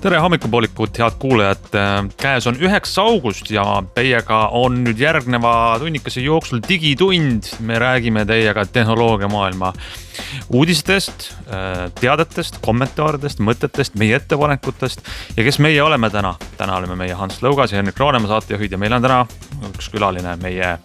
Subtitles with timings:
[0.00, 1.66] tere hommikupoolikut, head kuulajad.
[2.16, 3.64] käes on üheksas august ja
[3.94, 7.50] teiega on nüüd järgneva tunnikese jooksul digitund.
[7.60, 9.72] me räägime teiega tehnoloogiamaailma
[10.56, 11.34] uudistest,
[12.00, 15.04] teadetest, kommentaaridest, mõtetest, meie ettepanekutest
[15.36, 16.34] ja kes meie oleme täna.
[16.56, 19.26] täna oleme meie Hans Lõugas ja Henrik Roonemaa saatejuhid ja meil on täna
[19.74, 20.78] üks külaline, meie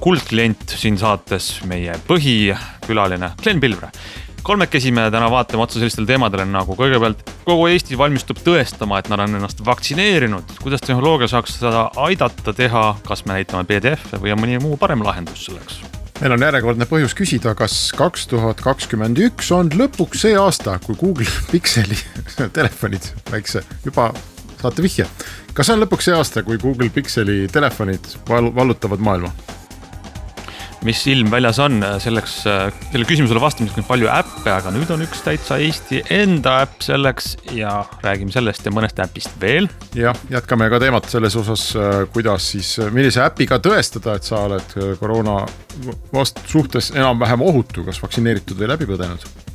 [0.00, 3.94] kuldklient siin saates, meie põhikülaline Glen Pilvre
[4.42, 9.22] kolmekesi me täna vaatame otsa sellistele teemadele nagu kõigepealt kogu Eesti valmistub tõestama, et nad
[9.22, 10.56] on ennast vaktsineerinud.
[10.62, 15.04] kuidas tehnoloogia saaks seda aidata teha, kas me näitame PDF-e või on mõni muu parem
[15.06, 15.82] lahendus selleks?
[16.20, 20.98] meil on järjekordne põhjus küsida, kas kaks tuhat kakskümmend üks on lõpuks see aasta, kui
[20.98, 21.98] Google Pixeli
[22.52, 24.12] telefonid, väikse, juba
[24.60, 25.08] saate vihje.
[25.54, 29.51] kas on lõpuks see aasta, kui Google Pixeli telefonid val vallutavad maailma?
[30.86, 35.22] Mis ilm väljas on, selleks, selle küsimusele vastamiseks on palju äppe, aga nüüd on üks
[35.24, 39.70] täitsa Eesti enda äpp selleks ja räägime sellest ja mõnest äpist veel.
[39.98, 41.68] jah, jätkame ka teemat selles osas,
[42.14, 45.42] kuidas siis, millise äpiga tõestada, et sa oled koroona
[46.12, 49.51] vast suhtes enam-vähem ohutu, kas vaktsineeritud või läbi põdenud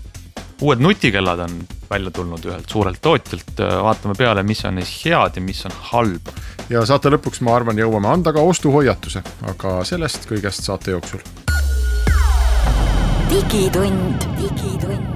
[0.62, 5.42] uued nutikellad on välja tulnud ühelt suurelt tootjalt, vaatame peale, mis on neis head ja
[5.42, 6.32] mis on halb.
[6.70, 11.22] ja saate lõpuks, ma arvan, jõuame anda ka ostuhoiatuse, aga sellest kõigest saate jooksul.
[13.30, 15.16] digitund, digitund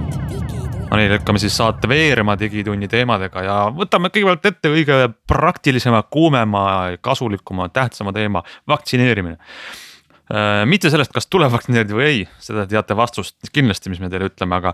[0.92, 4.97] no nii, lükkame siis saate veerema Digitunni teemadega ja võtame kõigepealt ette kõige
[5.28, 6.66] praktilisema, kuumema,
[7.02, 9.38] kasulikuma, tähtsama teema, vaktsineerimine
[10.31, 14.30] Äh, mitte sellest, kas tuleb vaktsineerida või ei, seda teate vastust kindlasti, mis me teile
[14.30, 14.72] ütleme, aga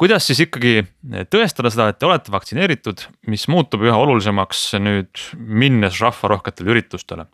[0.00, 0.84] kuidas siis ikkagi
[1.32, 7.26] tõestada seda, et te olete vaktsineeritud, mis muutub üha olulisemaks nüüd minnes rahvarohketele üritustele.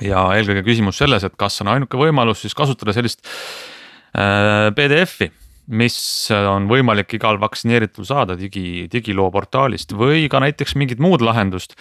[0.00, 5.30] ja eelkõige küsimus selles, et kas on ainuke võimalus siis kasutada sellist äh, PDF-i
[5.66, 5.96] mis
[6.30, 11.74] on võimalik igal vaktsineeritul saada digi, digiloo portaalist või ka näiteks mingit muud lahendust.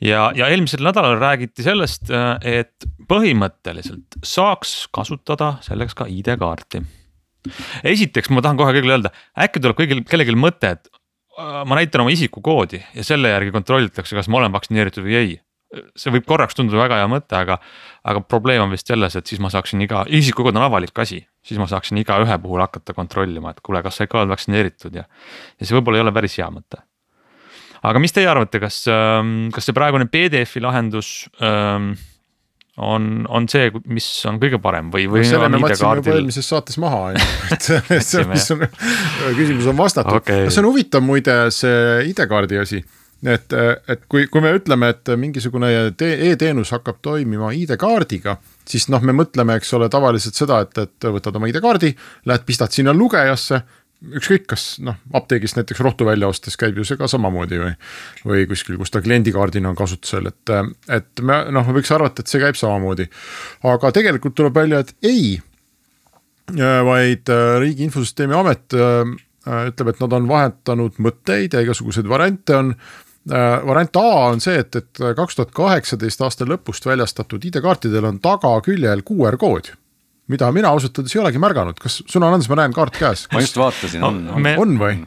[0.00, 2.12] ja, ja eelmisel nädalal räägiti sellest,
[2.44, 6.82] et põhimõtteliselt saaks kasutada selleks ka ID-kaarti.
[7.94, 12.04] Esiteks ma tahan kohe kõigile öelda, äkki tuleb kõigil, kellelgi mõte, et äh, ma näitan
[12.04, 15.32] oma isikukoodi ja selle järgi kontrollitakse, kas ma olen vaktsineeritud või ei
[15.96, 17.58] see võib korraks tunduda väga hea mõte, aga,
[18.08, 21.60] aga probleem on vist selles, et siis ma saaksin iga, isikukood on avalik asi, siis
[21.60, 25.68] ma saaksin igaühe puhul hakata kontrollima, et kuule, kas sa ikka oled vaktsineeritud ja, ja
[25.68, 26.82] see võib-olla ei ole päris hea mõte.
[27.82, 31.92] aga mis teie arvate, kas, ähm, kas see praegune PDF-i lahendus ähm,
[32.82, 35.28] on, on see, mis on kõige parem või, või no,?
[35.28, 37.68] selle me matsime juba eelmises saates maha on ju, et
[38.06, 38.66] see, mis on,
[39.38, 40.18] küsimus on vastatud.
[40.22, 40.50] Okay..
[40.50, 41.78] see on huvitav muide, see
[42.12, 42.82] ID-kaardi asi.
[43.22, 48.34] Et, et kui, kui me ütleme, et mingisugune e-teenus hakkab toimima ID-kaardiga,
[48.66, 51.92] siis noh, me mõtleme, eks ole, tavaliselt seda, et, et võtad oma ID-kaardi,
[52.26, 53.62] lähed, pistad sinna lugejasse
[54.18, 57.72] ükskõik, kas noh, apteegist näiteks rohtu välja ostes käib ju see ka samamoodi või,
[58.26, 60.54] või kuskil, kus ta kliendikaardina on kasutusel, et,
[60.90, 63.08] et me noh, võiks arvata, et see käib samamoodi.
[63.74, 65.36] aga tegelikult tuleb välja, et ei,
[66.52, 67.30] vaid
[67.62, 72.76] Riigi Infosüsteemi Amet ütleb, et nad on vahetanud mõtteid ja igasuguseid variante on
[73.30, 74.00] Äh, variant A
[74.32, 79.70] on see, et, et kaks tuhat kaheksateist aasta lõpust väljastatud ID-kaartidel on tagaküljel QR kood
[80.30, 83.24] mida mina ausalt öeldes ei olegi märganud, kas sul on Andres, ma näen kaart käes.
[83.32, 84.50] ma just vaatasin, on, on.
[84.64, 85.00] on või?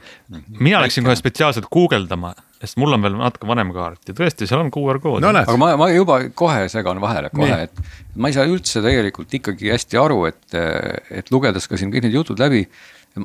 [0.60, 4.66] mina läksin kohe spetsiaalselt guugeldama, sest mul on veel natuke vanem kaart ja tõesti, seal
[4.66, 5.32] on QR kood no,.
[5.40, 7.86] aga ma, ma juba kohe segan vahele kohe, et
[8.20, 10.60] ma ei saa üldse tegelikult ikkagi hästi aru, et,
[11.16, 12.66] et lugedes ka siin kõik need jutud läbi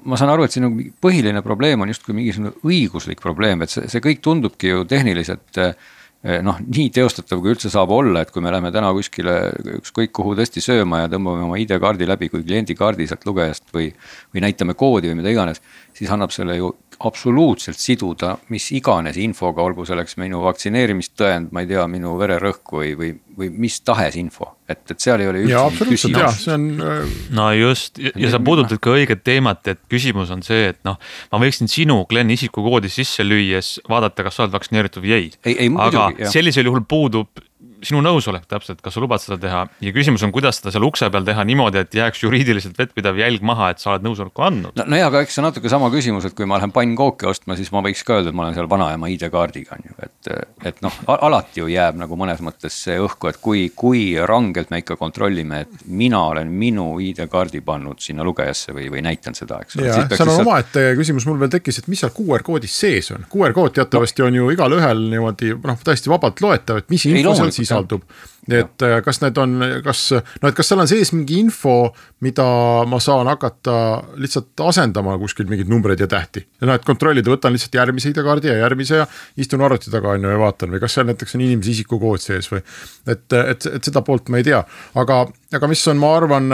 [0.07, 3.89] ma saan aru, et siin on põhiline probleem on justkui mingisugune õiguslik probleem, et see,
[3.91, 5.75] see kõik tundubki ju tehniliselt eh,
[6.21, 9.37] noh, nii teostatav, kui üldse saab olla, et kui me läheme täna kuskile
[9.79, 13.89] ükskõik kuhu tõesti sööma ja tõmbame oma ID-kaardi läbi kui kliendikaardi sealt lugejast või,
[14.35, 15.63] või näitame koodi või mida iganes,
[15.97, 16.75] siis annab selle ju
[17.07, 22.93] absoluutselt siduda mis iganes infoga, olgu selleks minu vaktsineerimistõend, ma ei tea, minu vererõhk või,
[22.99, 24.51] või, või mis tahes info.
[24.71, 26.45] et, et seal ei ole üldse küsimust.
[26.45, 26.67] see on.
[26.85, 30.81] Äh, no just ja, ja sa puudutad ka õiget teemat, et küsimus on see, et
[30.87, 31.01] noh,
[31.33, 36.11] ma võiksin sinu, Glen, isikukoodi sisse lüües vaadata, kas sa oled vaktsineeritud või ei aga
[36.11, 37.47] muidugi, sellisel juhul puudub
[37.87, 41.09] sinu nõusolek täpselt, kas sa lubad seda teha ja küsimus on, kuidas seda seal ukse
[41.13, 44.77] peal teha niimoodi, et jääks juriidiliselt vettpidav jälg maha, et sa oled nõusoleku andnud.
[44.77, 47.57] no, no jaa, aga eks see natuke sama küsimus, et kui ma lähen pannkooki ostma,
[47.59, 49.90] siis ma võiks ka öelda, et ma olen seal vanaema ID-kaardiga on ju,
[50.27, 50.67] et.
[50.67, 54.83] et noh, alati ju jääb nagu mõnes mõttes see õhku, et kui, kui rangelt me
[54.83, 59.79] ikka kontrollime, et mina olen minu ID-kaardi pannud sinna lugejasse või, või näitan seda, eks.
[59.81, 63.25] jah, see on omaette küsimus mul veel tekkis, et mis seal QR koodis sees on,
[63.33, 64.31] QR kood teatavasti no.
[64.31, 68.05] on ju igalühel niimoodi noh, täiesti vabalt loetav, et mis info seal sisaldub
[68.53, 71.77] et äh, kas need on, kas noh, et kas seal on sees mingi info,
[72.25, 72.47] mida
[72.91, 73.75] ma saan hakata
[74.21, 76.45] lihtsalt asendama kuskil mingeid numbreid ja tähti.
[76.65, 79.09] noh, et kontrollida, võtan lihtsalt järgmise ID-kaardi ja järgmise ja
[79.41, 82.51] istun arvuti taga on ju ja vaatan või kas seal näiteks on inimese isikukood sees
[82.53, 82.65] või.
[83.07, 84.63] et, et, et seda poolt ma ei tea,
[85.01, 85.23] aga,
[85.57, 86.51] aga mis on, ma arvan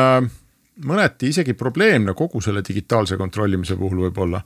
[0.85, 4.43] mõneti isegi probleemne kogu selle digitaalse kontrollimise puhul võib-olla,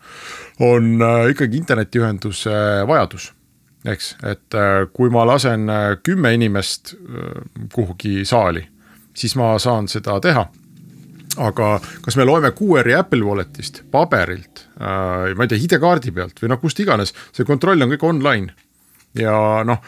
[0.67, 2.55] on äh, ikkagi internetiühenduse
[2.89, 3.31] vajadus
[3.89, 7.43] eks, et äh, kui ma lasen äh, kümme inimest äh,
[7.73, 8.65] kuhugi saali,
[9.17, 10.49] siis ma saan seda teha.
[11.41, 11.67] aga
[12.03, 16.81] kas me loeme QR-i Apple Walletist, paberilt ma ei tea, ID-kaardi pealt või noh, kust
[16.83, 18.51] iganes, see kontroll on kõik online.
[19.15, 19.79] ja noh,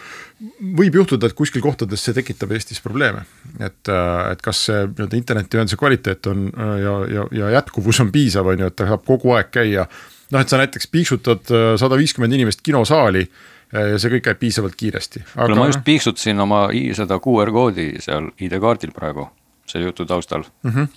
[0.79, 3.25] võib juhtuda, et kuskil kohtades see tekitab Eestis probleeme,
[3.59, 6.47] et, et kas see nii-öelda internetiühenduse kvaliteet on
[6.79, 9.89] ja, ja, ja jätkuvus on piisav, on ju, et ta saab kogu aeg käia.
[10.31, 13.27] noh, et sa näiteks piiksutad sada viiskümmend inimest kinosaali
[13.73, 15.47] ja see kõik käib piisavalt kiiresti aga....
[15.47, 16.65] kuule, ma just piiksutasin oma
[16.97, 19.29] seda QR koodi seal ID-kaardil praegu
[19.67, 20.71] selle jutu taustal mm.
[20.71, 20.89] -hmm.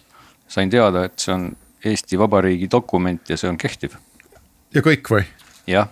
[0.48, 1.52] sain teada, et see on
[1.86, 3.96] Eesti Vabariigi dokument ja see on kehtiv.
[4.74, 5.24] ja kõik või?
[5.68, 5.90] jah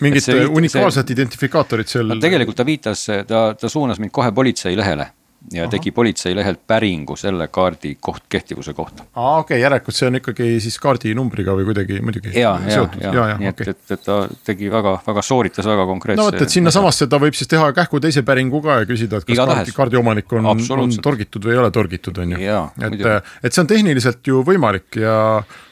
[0.00, 5.10] mingit unikaalset identifikaatorit seal tegelikult ta viitas, ta, ta suunas mind kohe politsei lehele
[5.52, 5.70] ja Aha.
[5.70, 9.04] tegi politseilehelt päringu selle kaardi koht, kehtivuse kohta.
[9.14, 12.32] aa, okei okay,, järelikult see on ikkagi siis kaardinumbriga või kuidagi muidugi.
[12.36, 13.72] ja, ja, ja, ja, nii okay.
[13.72, 16.20] et, et, et ta tegi väga, väga sooritas väga konkreetse.
[16.20, 19.28] no vot, et sinnasamasse ta võib siis teha kähku teise päringu ka ja küsida, et
[19.28, 22.56] kas kaardi, kaardiomanik on, on torgitud või ei ole torgitud, on ju.
[22.90, 23.06] et,
[23.42, 25.16] et see on tehniliselt ju võimalik ja,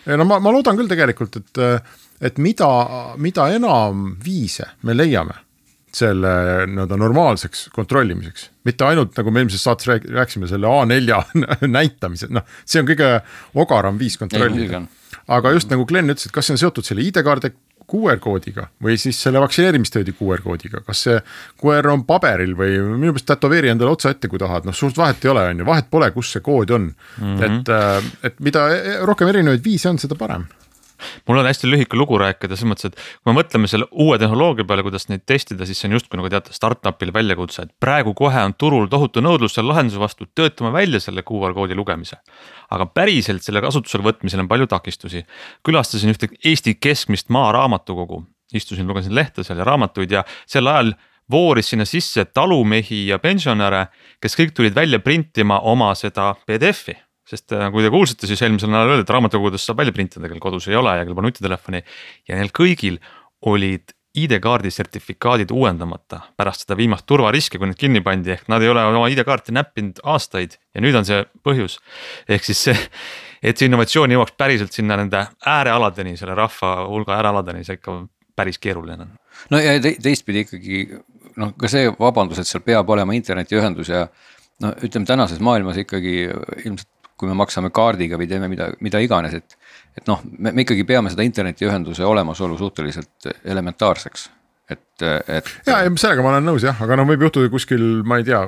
[0.08, 1.92] ja no ma, ma loodan küll tegelikult, et,
[2.24, 2.70] et mida,
[3.20, 5.44] mida enam viise me leiame
[5.94, 6.32] selle
[6.68, 8.50] nii-öelda normaalseks kontrollimiseks.
[8.64, 11.22] mitte ainult nagu me eelmises saates rääkisime selle A4
[11.78, 13.14] näitamise, noh, see on kõige
[13.54, 14.82] ogaram viis kontrollida.
[15.28, 17.52] aga just nagu Glen ütles, et kas see on seotud selle ID-kaardi
[17.88, 21.16] QR koodiga või siis selle vaktsineerimistõendi QR koodiga, kas see
[21.62, 25.24] QR on paberil või minu meelest tätoveeri endale otsa ette, kui tahad, noh suurt vahet
[25.24, 27.24] ei ole, on ju, vahet pole, kus see kood on mm.
[27.24, 27.44] -hmm.
[27.48, 28.68] et, äh, et mida
[29.08, 30.44] rohkem erinevaid viise on, seda parem
[31.28, 34.66] mul on hästi lühike lugu rääkida, selles mõttes, et kui me mõtleme selle uue tehnoloogia
[34.68, 38.44] peale, kuidas neid testida, siis see on justkui nagu teate, startup'ile väljakutse, et praegu kohe
[38.44, 42.20] on turul tohutu nõudlus selle lahenduse vastu, töötame välja selle QR koodi lugemise.
[42.70, 45.24] aga päriselt selle kasutusele võtmisel on palju takistusi.
[45.64, 48.24] külastasin ühte Eesti keskmist maaraamatukogu,
[48.54, 50.94] istusin, lugesin lehte seal ja raamatuid ja sel ajal
[51.30, 53.86] vooris sinna sisse talumehi ja pensionäre,
[54.20, 58.72] kes kõik tulid välja printima oma seda PDF-i sest äh, kui te kuulsite, siis eelmisel
[58.72, 61.84] nädalal öeldi, et raamatukogudest saab välja printida, kel kodus ei ole ja kel pole nutitelefoni.
[62.28, 63.00] ja neil kõigil
[63.48, 68.70] olid ID-kaardi sertifikaadid uuendamata pärast seda viimast turvariski, kui need kinni pandi, ehk nad ei
[68.72, 71.78] ole oma ID-kaarti näppinud aastaid ja nüüd on see põhjus.
[72.28, 72.76] ehk siis see,
[73.42, 78.00] et see innovatsioon jõuaks päriselt sinna nende äärealadeni, selle rahva hulga äärealadeni, see ikka
[78.38, 79.14] päris keeruline on.
[79.54, 80.82] no ja te, teistpidi ikkagi
[81.36, 84.06] noh, ka see vabandus, et seal peab olema internetiühendus ja
[84.64, 86.16] no ütleme, tänases maailmas ikkagi
[86.64, 89.58] ilmselt kui me maksame kaardiga või teeme mida, mida iganes, et.
[89.98, 94.28] et noh, me, ikkagi peame seda internetiühenduse olemasolu suhteliselt elementaarseks
[94.68, 95.48] et, et.
[95.66, 98.42] ja, ja sellega ma olen nõus jah, aga noh, võib juhtuda kuskil, ma ei tea.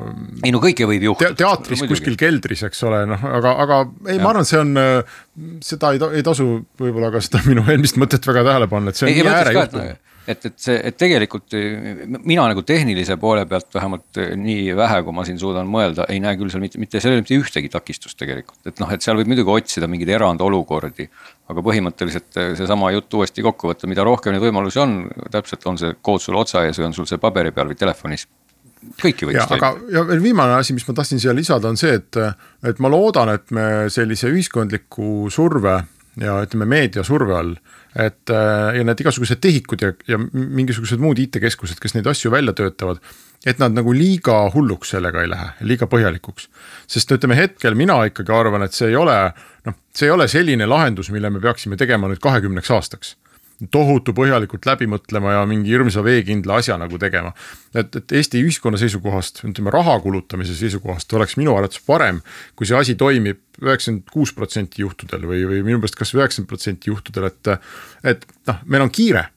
[0.45, 1.41] ei no kõike võib juhtuda te.
[1.43, 3.81] teatris no, kuskil keldris, eks ole, noh, aga, aga
[4.11, 4.75] ei, ma arvan, see on,
[5.65, 6.49] seda ei, ei tasu
[6.81, 9.91] võib-olla ka seda minu eelmist mõtet väga tähele panna, et see on ei, nii äärejuhtum
[10.29, 11.55] et, et see, et tegelikult
[12.19, 16.37] mina nagu tehnilise poole pealt vähemalt nii vähe, kui ma siin suudan mõelda, ei näe
[16.41, 19.55] küll seal mitte, mitte sellel mitte ühtegi takistust tegelikult, et noh, et seal võib muidugi
[19.55, 21.09] otsida mingeid erandolukordi.
[21.51, 25.01] aga põhimõtteliselt seesama jutt uuesti kokku võtta, mida rohkem neid võimalusi on,
[25.31, 28.29] täpselt on see kood sul otsa ees või on sul see paberi peal või telefonis
[29.01, 32.17] kõiki võiks aga, ja veel viimane asi, mis ma tahtsin siia lisada, on see, et,
[32.67, 35.77] et ma loodan, et me sellise ühiskondliku surve
[36.21, 37.55] ja ütleme, meediasurve all
[37.97, 42.55] et äh, ja need igasugused tehikud ja, ja mingisugused muud IT-keskused, kes neid asju välja
[42.57, 43.03] töötavad.
[43.47, 46.49] et nad nagu liiga hulluks sellega ei lähe, liiga põhjalikuks.
[46.87, 49.17] sest ütleme hetkel mina ikkagi arvan, et see ei ole
[49.67, 53.17] noh, see ei ole selline lahendus, mille me peaksime tegema nüüd kahekümneks aastaks
[53.73, 57.33] tohutu põhjalikult läbi mõtlema ja mingi hirmsa veekindla asja nagu tegema.
[57.75, 62.23] et, et Eesti ühiskonna seisukohast, ütleme raha kulutamise seisukohast oleks minu arvates parem,
[62.57, 66.93] kui see asi toimib üheksakümmend kuus protsenti juhtudel või, või minu meelest kas üheksakümmend protsenti
[66.93, 67.53] juhtudel, et.
[68.05, 69.29] et noh, meil on kiire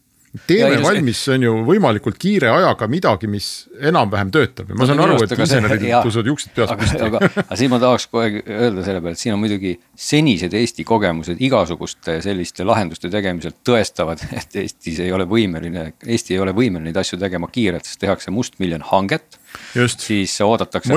[0.47, 3.47] teeme valmis, on ju võimalikult kiire ajaga midagi, mis
[3.77, 4.71] enam-vähem töötab.
[4.71, 7.01] Ja ma saan aru, et insenerid tõusevad juuksed peast püsti.
[7.05, 9.75] aga, aga siin ma tahaks aeg öelda selle peale, et siin on muidugi
[10.07, 16.41] senised Eesti kogemused igasuguste selliste lahenduste tegemisel tõestavad, et Eestis ei ole võimeline, Eesti ei
[16.41, 19.39] ole võimeline neid asju tegema kiirelt, sest tehakse mustmiljon hanget.
[19.77, 20.01] Just.
[20.01, 20.89] siis oodatakse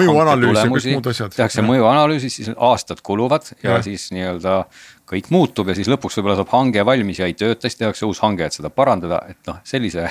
[1.36, 4.62] tehakse mõjuanalüüsi, siis aastad kuluvad ja, ja siis nii-öelda
[5.06, 8.22] kõik muutub ja siis lõpuks võib-olla saab hange valmis ja ei tööta, siis tehakse uus
[8.24, 10.10] hange, et seda parandada, et noh, sellise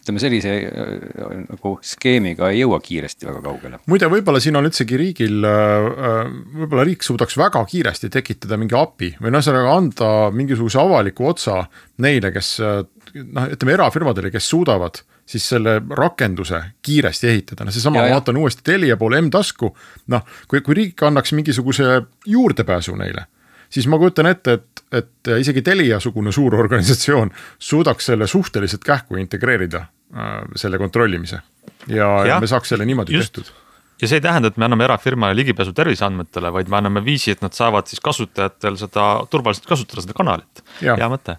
[0.00, 3.80] ütleme sellise äh, nagu skeemiga ei jõua kiiresti väga kaugele.
[3.90, 6.30] muide, võib-olla siin on üldsegi riigil, äh,
[6.62, 11.62] võib-olla riik suudaks väga kiiresti tekitada mingi API või noh, ühesõnaga anda mingisuguse avaliku otsa
[12.00, 18.16] neile, kes noh, ütleme erafirmadele, kes suudavad siis selle rakenduse kiiresti ehitada, no seesama, ma
[18.16, 19.68] vaatan uuesti Telia poole M-tasku,
[20.10, 23.28] noh, kui, kui riik annaks mingisuguse juurdepääsu neile
[23.70, 29.86] siis ma kujutan ette, et, et isegi Telia-sugune suur organisatsioon suudaks selle suhteliselt kähku integreerida
[29.86, 31.40] äh,, selle kontrollimise.
[31.86, 33.34] ja, ja me saaks selle niimoodi just.
[33.34, 33.54] tehtud
[34.02, 37.42] ja see ei tähenda, et me anname erafirmale ligipääsu terviseandmetele, vaid me anname viisi, et
[37.44, 40.64] nad saavad siis kasutajatel seda turvaliselt kasutada, seda kanalit.
[40.80, 41.36] hea mõte.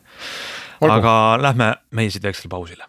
[0.90, 2.86] aga lähme meie siit Excel pausile.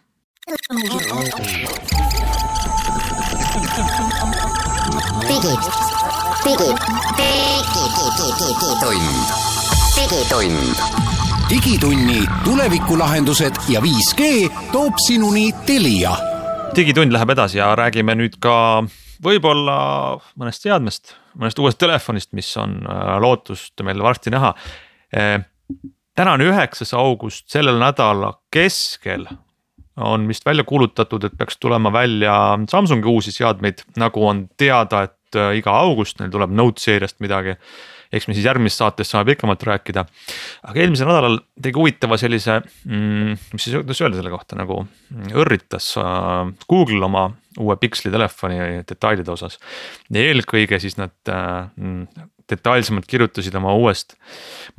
[5.29, 5.73] digid,
[6.45, 7.52] digid
[8.23, 9.19] digitund.
[9.97, 10.77] digitund.
[11.51, 14.23] digitunni tulevikulahendused ja 5G
[14.73, 16.13] toob sinuni Telia.
[16.77, 18.85] digitund läheb edasi ja räägime nüüd ka
[19.27, 19.77] võib-olla
[20.39, 24.55] mõnest seadmest, mõnest uuest telefonist, mis on äh, lootust meil varsti näha.
[25.17, 25.43] Äh,
[26.15, 29.27] täna on üheksas august, sellel nädala keskel
[29.97, 32.37] on vist välja kuulutatud, et peaks tulema välja
[32.71, 37.59] Samsungi uusi seadmeid, nagu on teada, et äh, iga august neil tuleb Note seeriast midagi
[38.13, 40.05] eks me siis järgmises saates saame pikemalt rääkida.
[40.69, 44.83] aga eelmisel nädalal tegi huvitava sellise mm,, mis siis, kuidas öelda selle kohta nagu
[45.45, 49.59] õrritas äh, Google oma uue Pixeli telefoni detailide osas.
[50.11, 51.69] ja eelkõige siis nad äh,
[52.53, 54.17] detailsemalt kirjutasid oma uuest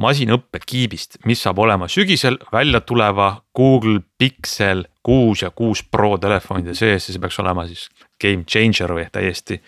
[0.02, 7.08] masinõppekiibist, mis saab olema sügisel välja tuleva Google Pixel kuus ja kuus Pro telefonide sees
[7.08, 7.90] ja see peaks olema siis
[8.22, 9.60] game changer või täiesti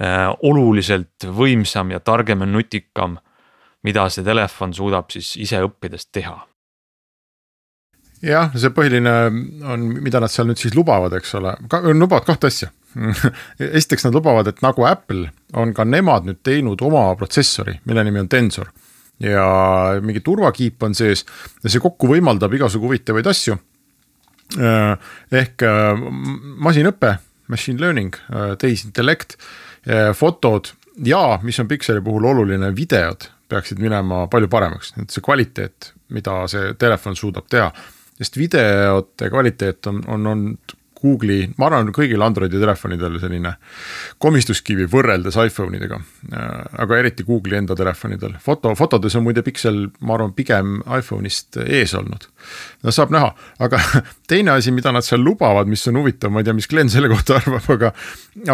[0.00, 3.18] oluliselt võimsam ja targem ja nutikam,
[3.82, 6.38] mida see telefon suudab siis ise õppides teha
[8.22, 9.12] jah, see põhiline
[9.68, 11.56] on, mida nad seal nüüd siis lubavad, eks ole,
[11.90, 12.70] lubavad kahte asja
[13.78, 18.22] esiteks nad lubavad, et nagu Apple on ka nemad nüüd teinud oma protsessori, mille nimi
[18.22, 18.72] on Tensor.
[19.22, 19.44] ja
[20.02, 21.24] mingi turvakiip on sees
[21.62, 23.58] ja see kokku võimaldab igasugu huvitavaid asju.
[24.58, 24.96] Äh,
[25.32, 26.00] ehk äh,
[26.60, 27.16] masinõpe,
[27.48, 28.16] machine learning,
[28.58, 29.71] tehisintellekt Eh,
[30.14, 30.72] fotod
[31.04, 36.42] ja mis on Pixeli puhul oluline, videod peaksid minema palju paremaks, et see kvaliteet, mida
[36.50, 37.72] see telefon suudab teha.
[38.22, 43.56] sest videote kvaliteet on, on olnud Google'i, ma arvan, kõigil Androidi telefonidel selline
[44.22, 45.98] komistuskivi võrreldes iPhone idega.
[46.84, 51.96] aga eriti Google'i enda telefonidel, foto, fotodes on muide Pixel, ma arvan, pigem iPhone'ist ees
[51.98, 52.28] olnud.
[52.82, 53.82] no saab näha, aga
[54.30, 57.10] teine asi, mida nad seal lubavad, mis on huvitav, ma ei tea, mis Glen selle
[57.10, 57.94] kohta arvab, aga,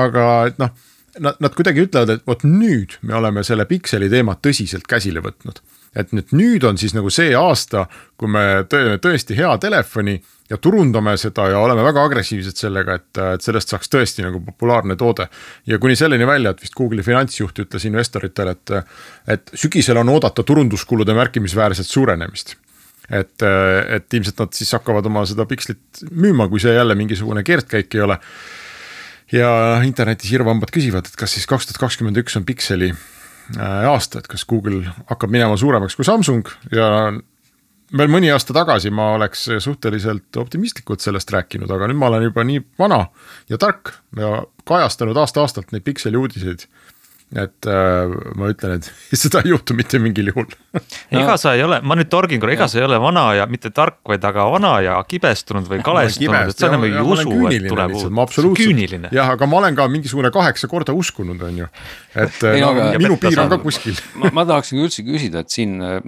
[0.07, 0.88] aga et noh
[1.23, 5.61] nad, nad kuidagi ütlevad, et vot nüüd me oleme selle pikseli teema tõsiselt käsile võtnud.
[5.99, 7.87] et nüüd, nüüd on siis nagu see aasta,
[8.21, 10.19] kui me teeme tõesti hea telefoni
[10.51, 14.97] ja turundame seda ja oleme väga agressiivsed sellega, et, et sellest saaks tõesti nagu populaarne
[14.97, 15.29] toode.
[15.67, 18.95] ja kuni selleni välja, et vist Google'i finantsjuht ütles investoritele, et,
[19.27, 22.57] et sügisel on oodata turunduskulude märkimisväärset suurenemist
[23.11, 23.43] et,
[23.89, 28.05] et ilmselt nad siis hakkavad oma seda pikslit müüma, kui see jälle mingisugune keerdkäik ei
[28.05, 28.19] ole
[29.33, 29.51] ja
[29.85, 34.31] internetis hirmvambad küsivad, et kas siis kaks tuhat kakskümmend üks on Pixeli äh, aasta, et
[34.31, 36.89] kas Google hakkab minema suuremaks kui Samsung ja
[37.97, 42.45] veel mõni aasta tagasi ma oleks suhteliselt optimistlikult sellest rääkinud, aga nüüd ma olen juba
[42.45, 43.05] nii vana
[43.49, 46.67] ja tark ja kajastanud aasta-aastalt neid Pixeli uudiseid
[47.37, 48.89] et äh, ma ütlen, et
[49.23, 50.49] seda ei juhtu mitte mingil juhul.
[50.79, 51.23] No..
[51.23, 53.71] ega sa ei ole, ma nüüd torgin korra, ega sa ei ole vana ja mitte
[53.75, 57.95] tark, vaid aga vana ja kibestunud või kalestunud, et sa enam ei usu, et tuleb
[57.97, 59.09] uut.
[59.17, 61.71] jah, aga ma olen ka mingisugune kaheksa korda uskunud, on ju,
[62.15, 63.97] et ei, no, no, minu piir on ka kuskil.
[64.21, 65.99] Ma, ma tahaksin üldse küsida, et siin äh,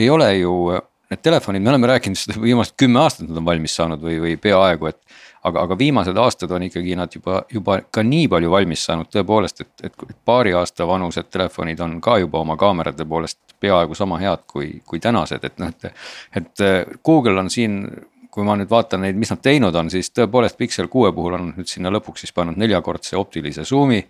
[0.00, 3.46] ei ole ju äh, need telefonid, me oleme rääkinud seda viimased kümme aastat nad on
[3.46, 5.00] valmis saanud või, või peaaegu, et
[5.42, 9.64] aga, aga viimased aastad on ikkagi nad juba, juba ka nii palju valmis saanud tõepoolest,
[9.64, 14.44] et, et, paari aasta vanused telefonid on ka juba oma kaamerate poolest peaaegu sama head
[14.50, 15.92] kui, kui tänased, et noh, et.
[16.36, 16.66] et
[17.04, 17.82] Google on siin,
[18.30, 21.52] kui ma nüüd vaatan neid, mis nad teinud on, siis tõepoolest Pixel kuue puhul on
[21.56, 24.00] nüüd sinna lõpuks siis pannud neljakordse optilise zoom'i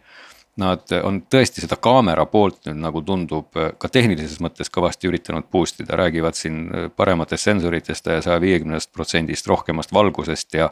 [0.61, 5.81] nad on tõesti seda kaamera poolt nüüd nagu tundub ka tehnilises mõttes kõvasti üritanud boost
[5.83, 10.71] ida, räägivad siin parematest sensoritest ja saja viiekümnest protsendist rohkemast valgusest ja.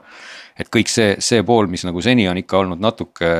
[0.59, 3.33] et kõik see, see pool, mis nagu seni on ikka olnud natuke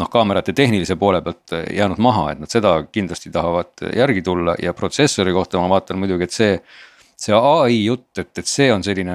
[0.00, 4.74] noh, kaamerate tehnilise poole pealt jäänud maha, et nad seda kindlasti tahavad järgi tulla ja
[4.76, 6.58] protsessori kohta ma vaatan muidugi, et see
[7.16, 9.14] see ai jutt, et, et see on selline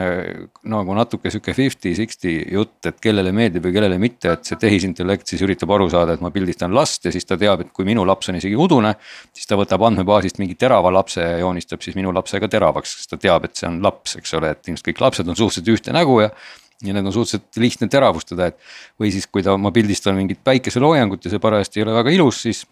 [0.74, 5.43] nagu natuke sihuke fifty-sixty jutt, et kellele meeldib ja kellele mitte, et see tehisintellekt siis
[5.46, 8.31] üritab aru saada, et ma pildistan last ja siis ta teab, et kui minu laps
[8.34, 8.96] on isegi udune.
[9.38, 13.13] siis ta võtab andmebaasist mingi terava lapse ja joonistab siis minu lapse ka teravaks, sest
[13.13, 15.96] ta teab, et see on laps, eks ole, et ilmselt kõik lapsed on suhteliselt ühte
[15.96, 16.34] nägu ja
[16.81, 18.58] ja need on suhteliselt lihtne teravustada, et
[19.00, 22.41] või siis, kui ta, ma pildistan mingit päikeseloojangut ja see parajasti ei ole väga ilus,
[22.48, 22.63] siis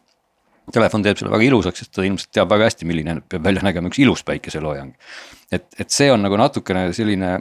[0.76, 3.92] telefon teeb selle väga ilusaks, sest ta ilmselt teab väga hästi, milline peab välja nägema
[3.92, 4.94] üks ilus päikeseloojang.
[5.52, 7.32] Et, et see on nagu natukene selline,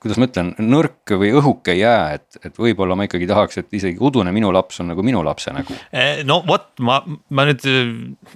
[0.00, 4.00] kuidas ma ütlen, nõrk või õhuke jää, et, et võib-olla ma ikkagi tahaks, et isegi
[4.00, 5.76] udune minu laps on nagu minu lapse nägu.
[5.92, 7.90] Eh, no vot, ma, ma nüüd eh,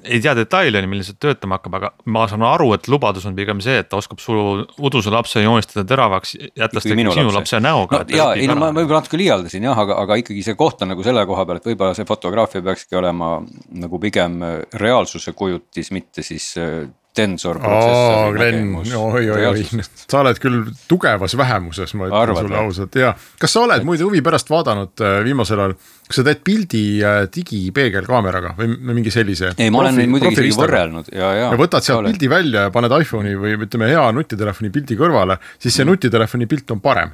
[0.04, 3.62] ei tea detaile, milline see töötama hakkab, aga ma saan aru, et lubadus on pigem
[3.64, 4.36] see, et ta oskab su
[4.76, 8.04] uduse lapse joonistada teravaks, jättes ta sinu lapse, lapse näoga.
[8.04, 10.92] no jaa, ei no ma võib-olla natuke liialdasin jah, aga, aga ikkagi see koht on
[10.92, 13.38] nagu selle koha peal, et võib-olla see fotograafia peakski olema
[13.80, 14.42] nagu pigem
[14.76, 16.84] reaalsuse kujutis, mitte siis äh,
[17.16, 18.92] tensor protsessori nägemus.
[18.94, 22.98] oi, oi, oi, sa oled küll tugevas vähemuses, ma ütlen Arvad, sulle ausalt.
[23.00, 25.76] Ja kas sa oled muide huvi pärast vaadanud äh, viimasel ajal,
[26.08, 29.52] kas sa teed pildi äh, digipeegelkaameraga või mingi sellise?
[29.56, 31.46] ei, ma olen neid muidugi isegi võrrelnud ja, ja.
[31.52, 35.74] ja võtad sealt pildi välja ja paned iPhone'i või ütleme, hea nutitelefoni pildi kõrvale, siis
[35.74, 35.94] see mm.
[35.94, 37.12] nutitelefoni pilt on parem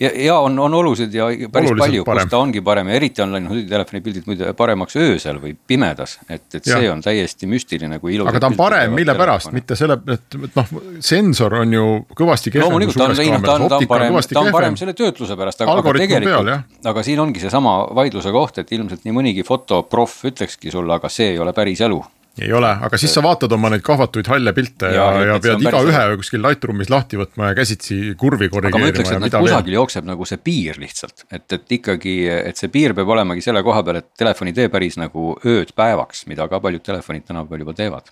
[0.00, 3.22] ja, ja on, on olulised ja päris Oluliselt palju, kus ta ongi parem ja eriti
[3.22, 6.78] on läinud nutitelefoni pildid muide paremaks öösel või pimedas, et, et ja.
[6.78, 8.28] see on täiesti müstiline, kui ilus.
[8.30, 10.72] aga ta on parem, mille pärast, mitte selle, et, et noh,
[11.04, 11.86] sensor on ju
[12.18, 12.68] kõvasti kehvem.
[12.68, 16.86] loomulikult ta on, ta on, parem, ta on parem selle töötluse pärast, aga, aga tegelikult,
[16.92, 17.76] aga siin ongi seesama
[18.22, 22.02] vaidluse koht, et ilmselt nii mõnigi fotoproff ütlekski sulle, aga see ei ole päris elu.
[22.40, 25.60] Ei ole, aga siis sa vaatad oma neid kahvatuid halle pilte ja, ja, ja pead
[25.66, 28.88] igaühe kuskil Lightroomis lahti võtma ja käsitsi kurvi korrigeerima.
[28.88, 32.72] aga ma ütleks, et kusagil jookseb nagu see piir lihtsalt, et, et ikkagi, et see
[32.72, 36.48] piir peab olemagi selle koha peal, et telefon ei tee päris nagu ööd päevaks, mida
[36.48, 38.08] ka paljud telefonid tänapäeval juba teevad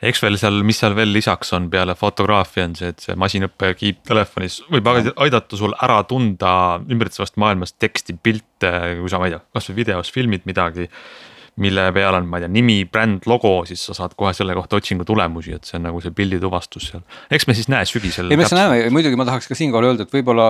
[0.00, 3.72] eks veel seal, mis seal veel lisaks on peale fotograafia on see, et see masinõppe
[3.78, 9.36] kiip telefonis võib aidata sul ära tunda ümbritsevast maailmast teksti, pilte, kui sa, ma ei
[9.36, 10.88] tea, kasvõi videos filmid midagi
[11.60, 14.78] mille peal on, ma ei tea, nimi, bränd, logo, siis sa saad kohe selle kohta
[14.78, 17.02] otsingu tulemusi, et see on nagu see pildituvastus seal.
[17.32, 18.30] eks me siis näe sügisel.
[18.30, 20.48] ei, me seda näeme, muidugi ma tahaks ka siinkohal öelda, et võib-olla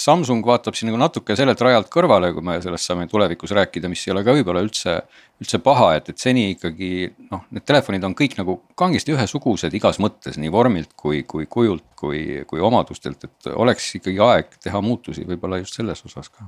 [0.00, 4.04] Samsung vaatab siin nagu natuke sellelt rajalt kõrvale, kui me sellest saame tulevikus rääkida, mis
[4.06, 5.00] ei ole ka võib-olla üldse.
[5.42, 6.90] Üldse paha, et, et seni ikkagi
[7.32, 11.84] noh, need telefonid on kõik nagu kangesti ühesugused igas mõttes, nii vormilt kui, kui kujult,
[11.98, 16.46] kui, kui omadustelt, et oleks ikkagi aeg teha muutusi võib-olla just selles osas ka.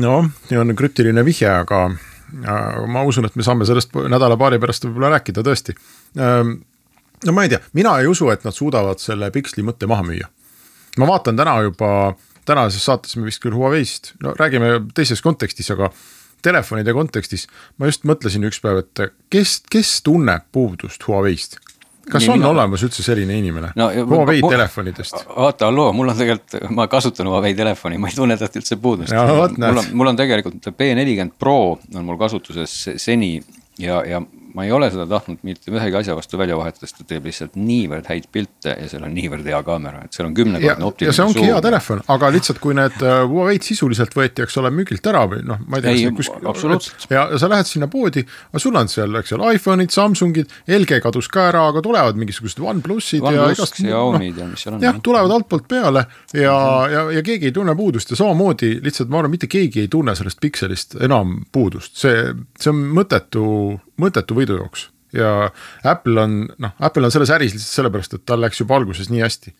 [0.00, 1.86] noh, see on krüptiline vihje, aga
[2.90, 5.74] ma usun, et me saame sellest nädala-paari pärast võib-olla rääkida tõesti.
[7.26, 10.28] No ma ei tea, mina ei usu, et nad suudavad selle piksli mõtte maha müüa.
[10.98, 12.14] ma vaatan täna juba,
[12.48, 15.92] tänases saates me vist küll Huawei'st, no räägime teises kontekstis, aga
[16.42, 17.46] telefonide kontekstis
[17.78, 21.60] ma just mõtlesin üks päev, et kes, kes tunneb puudust Huawei'st
[22.10, 22.50] kas nii, on mina...
[22.50, 23.88] olemas üldse selline inimene no,?
[24.10, 25.24] Huawei telefonidest.
[25.28, 29.14] vaata, halloo, mul on tegelikult, ma kasutan Huawei telefoni, ma ei tunne tast üldse puudust.
[29.14, 31.58] mul on, mul on tegelikult P40 Pro
[31.94, 33.36] on mul kasutuses seni
[33.78, 34.22] ja, ja
[34.54, 37.56] ma ei ole seda tahtnud mitte ühegi asja vastu välja vahetada, sest ta teeb lihtsalt
[37.58, 41.10] niivõrd häid pilte ja seal on niivõrd hea kaamera, et seal on kümnekordne optiline.
[41.10, 44.72] ja see ongi hea telefon, aga lihtsalt kui need äh, Huawei'd sisuliselt võeti, eks ole,
[44.74, 45.94] müügilt ära või noh, ma ei tea.
[45.94, 47.06] ei, absoluutselt.
[47.12, 48.24] ja sa lähed sinna poodi,
[48.56, 53.26] sul on seal, eks ole, iPhone'id, Samsungid, LG kadus ka ära, aga tulevad mingisugused OnePlusid
[53.26, 53.78] One ja igast.
[53.80, 54.84] Xiaomi'd no, ja mis seal on.
[54.84, 56.92] jah, tulevad altpoolt peale ja mm, -hmm.
[56.94, 60.14] ja, ja keegi ei tunne puudust ja samamoodi lihtsalt ma arvan, mitte keegi ei tunne
[60.18, 63.44] sellest pikselist enam puudust, see, see on mõttetu
[64.00, 65.50] mõttetu võidujooks ja
[65.84, 69.22] Apple on noh, Apple on selles äris lihtsalt sellepärast, et tal läks juba alguses nii
[69.24, 69.54] hästi.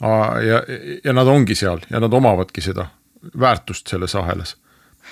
[0.00, 0.62] ja,
[1.04, 2.88] ja nad ongi seal ja nad omavadki seda
[3.40, 4.56] väärtust selles ahelas.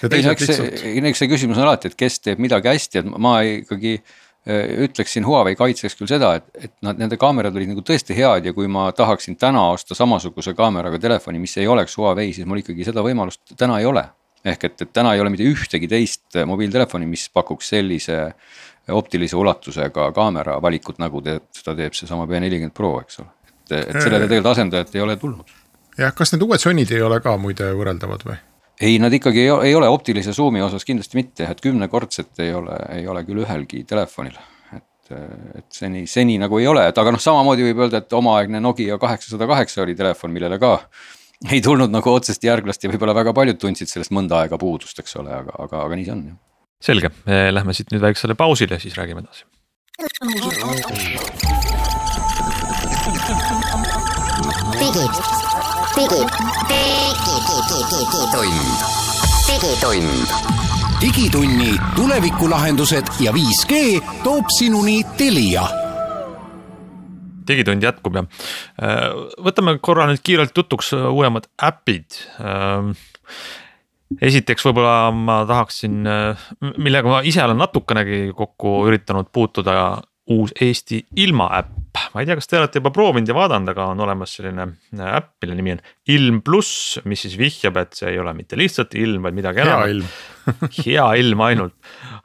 [0.03, 0.71] ei no eks see,
[1.11, 5.27] eks see küsimus on alati, et kes teeb midagi hästi, et ma ikkagi äh, ütleksin
[5.27, 8.69] Huawei kaitseks küll seda, et, et nad, nende kaamerad olid nagu tõesti head ja kui
[8.71, 13.05] ma tahaksin täna osta samasuguse kaameraga telefoni, mis ei oleks Huawei, siis mul ikkagi seda
[13.05, 14.07] võimalust täna ei ole.
[14.49, 18.59] ehk et, et täna ei ole mitte ühtegi teist mobiiltelefoni, mis pakuks sellise äh,
[18.95, 23.31] optilise ulatusega kaamera valikut, nagu te, seda teeb seesama B40 Pro, eks ole.
[23.69, 25.57] et, et sellele tegelikult asendajat ei ole tulnud.
[25.99, 28.39] jah, kas need uued Sonyd ei ole ka muide võrreldavad või?
[28.81, 32.79] ei, nad ikkagi ei, ei ole optilise suumi osas kindlasti mitte, et kümnekordset ei ole,
[32.95, 34.39] ei ole küll ühelgi telefonil.
[34.77, 35.13] et,
[35.59, 38.99] et seni, seni nagu ei ole, et aga noh, samamoodi võib öelda, et omaaegne Nokia
[38.99, 40.79] kaheksasada kaheksa oli telefon, millele ka
[41.53, 45.17] ei tulnud nagu otsest järglast ja võib-olla väga paljud tundsid sellest mõnda aega puudust, eks
[45.21, 46.45] ole, aga, aga, aga nii see on jah
[46.81, 49.45] selge, lähme siit nüüd väiksele pausile, siis räägime edasi.
[54.79, 56.31] digitund,
[59.49, 60.29] digitund,
[61.01, 65.67] digitunni tulevikulahendused ja 5G toob sinuni Telia.
[67.49, 68.25] Digitund jätkub ja
[68.83, 69.09] äh,
[69.43, 72.19] võtame korra nüüd kiirelt jutuks äh, uuemad äpid.
[74.17, 75.99] Äh, esiteks võib-olla ma tahaksin,
[76.79, 79.75] millega ma ise olen natukenegi kokku üritanud puutuda,
[80.29, 81.79] uus Eesti ilmaäpp
[82.15, 85.13] ma ei tea, kas te olete juba proovinud ja vaadanud, aga on olemas selline äh,
[85.19, 88.95] äpp, mille nimi on Ilm pluss, mis siis vihjab, et see ei ole mitte lihtsalt
[88.99, 90.21] ilm, vaid midagi enamat.
[90.79, 91.75] hea ilm ainult,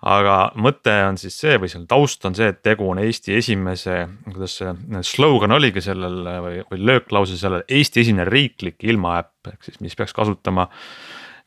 [0.08, 3.98] aga mõte on siis see või selle taust on see, et tegu on Eesti esimese,
[4.30, 9.84] kuidas see slogan oligi sellel või, või lööklause sellel, Eesti esimene riiklik ilmaäpp, ehk siis
[9.84, 10.70] mis peaks kasutama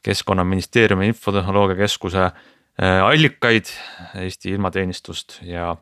[0.07, 3.73] keskkonnaministeeriumi infotehnoloogia keskuse äh, allikaid,
[4.23, 5.75] Eesti ilmateenistust ja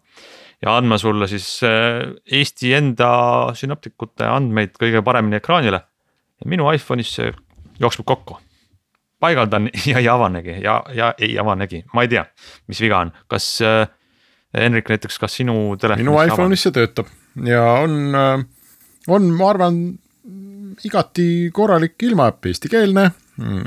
[0.65, 3.11] ja andma sulle siis äh, Eesti enda
[3.59, 5.83] sünoptikute andmeid kõige paremini ekraanile.
[6.41, 7.33] ja minu iPhone'is see
[7.81, 8.39] jookseb kokku.
[9.21, 12.25] paigaldan ja ei avanegi ja, ja ei avanegi, ma ei tea,
[12.69, 13.89] mis viga on, kas äh,
[14.55, 16.07] Henrik näiteks, kas sinu telefonis.
[16.07, 17.11] minu iPhone'is see töötab
[17.45, 18.15] ja on,
[19.09, 19.83] on, ma arvan,
[20.87, 23.11] igati korralik ilmaäpp, eestikeelne,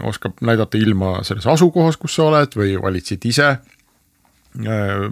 [0.07, 3.57] oskab näidata ilma selles asukohas, kus sa oled või valitsid ise
[4.57, 5.11] Äh,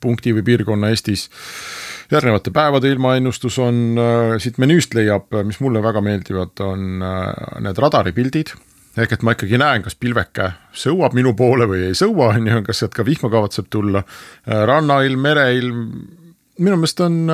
[0.00, 1.30] punkti või piirkonna Eestis.
[2.12, 7.78] järgnevate päevade ilmaennustus on, äh, siit menüüst leiab, mis mulle väga meeldivad, on äh, need
[7.78, 8.52] radaripildid
[8.96, 12.60] ehk et ma ikkagi näen, kas pilveke sõuab minu poole või ei sõua, on ju,
[12.62, 14.04] kas sealt ka vihma kavatseb tulla.
[14.46, 15.80] rannailm, mereilm,
[16.58, 17.26] minu meelest on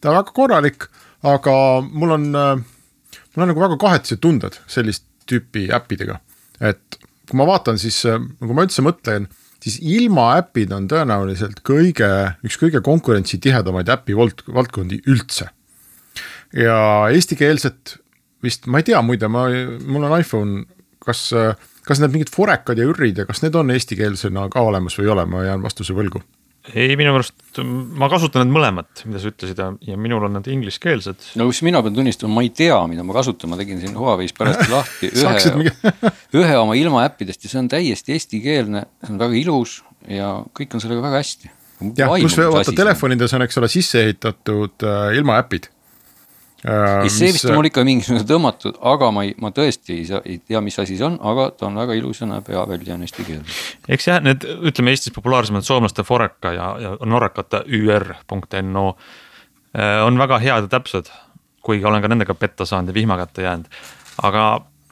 [0.00, 0.88] ta väga korralik,
[1.22, 1.54] aga
[1.86, 6.18] mul on, mul on nagu väga kahetised tunded sellist tüüpi äppidega.
[6.60, 6.98] et
[7.30, 9.28] kui ma vaatan, siis kui ma üldse mõtlen
[9.62, 12.08] siis ilmaäpid on tõenäoliselt kõige,
[12.46, 15.50] üks kõige konkurentsitihedamaid äpi vald-, valdkondi üldse.
[16.56, 16.76] ja
[17.12, 17.96] eestikeelset
[18.42, 19.46] vist, ma ei tea muide, ma,
[19.86, 20.64] mul on iPhone,
[21.04, 21.28] kas,
[21.86, 25.14] kas need mingid Forekad ja Ürrid ja kas need on eestikeelsena ka olemas või ei
[25.14, 26.24] ole, ma jään vastuse võlgu
[26.74, 27.60] ei, minu meelest
[28.00, 31.32] ma kasutan need mõlemat, mida sa ütlesid ja, ja minul on need ingliskeelsed.
[31.40, 34.36] no kus mina pean tunnistama, ma ei tea, mida ma kasutan, ma tegin siin Huawei's
[34.36, 35.64] pärast lahti ühe
[36.42, 40.84] ühe oma ilmaäppidest ja see on täiesti eestikeelne, see on väga ilus ja kõik on
[40.84, 41.52] sellega väga hästi.
[41.98, 45.79] jah, pluss vaata telefonides on, eks ole, sisse ehitatud äh, ilmaäpid Äh,
[46.64, 50.20] ei, see vist on mul ikka mingisugune tõmmatud, aga ma ei, ma tõesti ei saa,
[50.28, 52.96] ei tea, mis asi see on, aga ta on väga ilus ja näeb hea välja,
[52.96, 53.58] on eesti keelne.
[53.96, 60.40] eks jah, need ütleme Eestis populaarsemad soomlaste Foreca ja, ja norrakate ÜR.no äh, on väga
[60.44, 61.12] head ja täpsed.
[61.64, 63.80] kuigi olen ka nendega petta saanud ja vihma kätte jäänud,
[64.24, 64.44] aga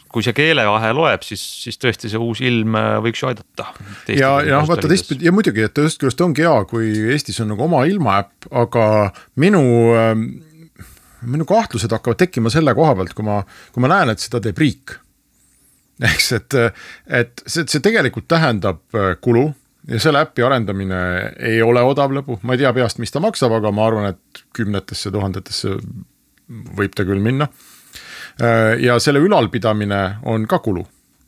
[0.09, 3.69] kui see keelevahe loeb, siis, siis tõesti see uus ilm äh, võiks ju aidata.
[4.09, 7.67] ja, ja vaata teistpidi ja muidugi, et ühest küljest ongi hea, kui Eestis on nagu
[7.69, 8.85] oma ilmaäpp, aga
[9.37, 9.63] minu
[9.99, 10.29] ähm,
[11.23, 13.41] minu kahtlused hakkavad tekkima selle koha pealt, kui ma,
[13.75, 14.97] kui ma näen, et seda teeb riik.
[16.05, 16.59] eks, et,
[17.11, 19.49] et see, see tegelikult tähendab äh, kulu
[19.89, 21.01] ja selle äpi arendamine
[21.51, 24.45] ei ole odav lõbu, ma ei tea peast, mis ta maksab, aga ma arvan, et
[24.55, 25.75] kümnetesse tuhandetesse
[26.79, 27.49] võib ta küll minna.
[28.39, 30.87] Äh, ja selle ülalpidamine on ka kulu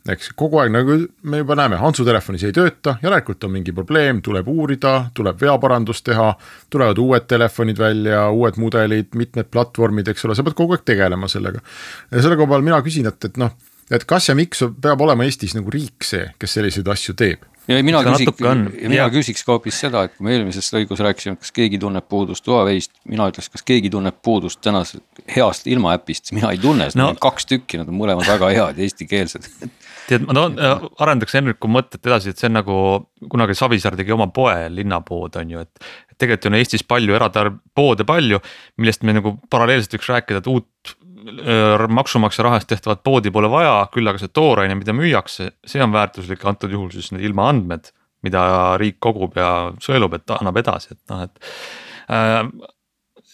[0.09, 0.97] eks kogu aeg nagu
[1.29, 6.05] me juba näeme, Hansu telefonis ei tööta, järelikult on mingi probleem, tuleb uurida, tuleb veaparandust
[6.07, 6.33] teha.
[6.69, 11.27] tulevad uued telefonid välja, uued mudelid, mitmed platvormid, eks ole, sa pead kogu aeg tegelema
[11.27, 11.61] sellega.
[12.11, 13.53] ja selle koha peal mina küsin, et, et noh,
[13.91, 17.77] et kas ja miks peab olema Eestis nagu riik see, kes selliseid asju teeb ja
[17.85, 18.41] mina küsiks,
[18.81, 22.47] mina küsiks ka hoopis seda, et kui me eelmises lõigus rääkisime, kas keegi tunneb puudust
[22.49, 27.11] Huawei'st, mina ütleks, kas keegi tunneb puudust tänasest heast ilmaäpist, mina ei tunne, sest no.
[27.21, 29.47] kaks tükki, nad on mõlemad väga head ja eestikeelsed
[30.11, 32.77] tead, ma toon, äh, arendaks Henriku mõtet edasi, et see on nagu
[33.31, 35.91] kunagi Savisaar tegi oma poe, linnapood on ju, et.
[36.11, 38.41] et tegelikult on Eestis palju eratarb-, poode palju,
[38.81, 40.93] millest me nagu paralleelselt võiks rääkida, et uut
[41.41, 45.95] äh, maksumaksja rahast tehtavat poodi pole vaja, küll aga see tooraine, mida müüakse, see on
[45.95, 47.91] väärtuslik, antud juhul siis need ilmaandmed.
[48.21, 48.41] mida
[48.77, 51.39] riik kogub ja sõelub, et annab edasi, et noh, et
[52.13, 52.43] äh,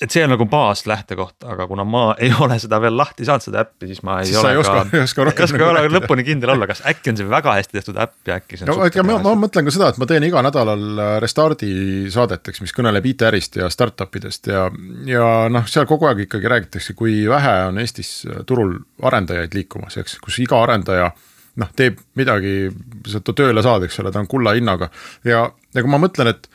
[0.01, 3.63] et see on nagu baaslähtekoht, aga kuna ma ei ole seda veel lahti saanud, seda
[3.65, 6.25] äppi, siis ma ei siis ole ei oska, ka, ei oska ei oska ole lõpuni
[6.27, 8.85] kindel olla, kas äkki on see väga hästi tehtud äpp ja äkki see on no,.
[8.85, 11.71] ega ma, ma mõtlen ka seda, et ma teen iga nädalal äh, Restardi
[12.13, 14.67] saadet, eks, mis kõneleb IT-ärist ja startup idest ja,
[15.09, 19.97] ja noh, seal kogu aeg ikkagi räägitakse, kui vähe on Eestis äh, turul arendajaid liikumas,
[20.03, 21.09] eks, kus iga arendaja
[21.57, 22.69] noh, teeb midagi,
[23.09, 24.91] sa tööle saad, eks ole, ta on kulla hinnaga
[25.25, 26.45] ja, ja kui ma mõtlen, et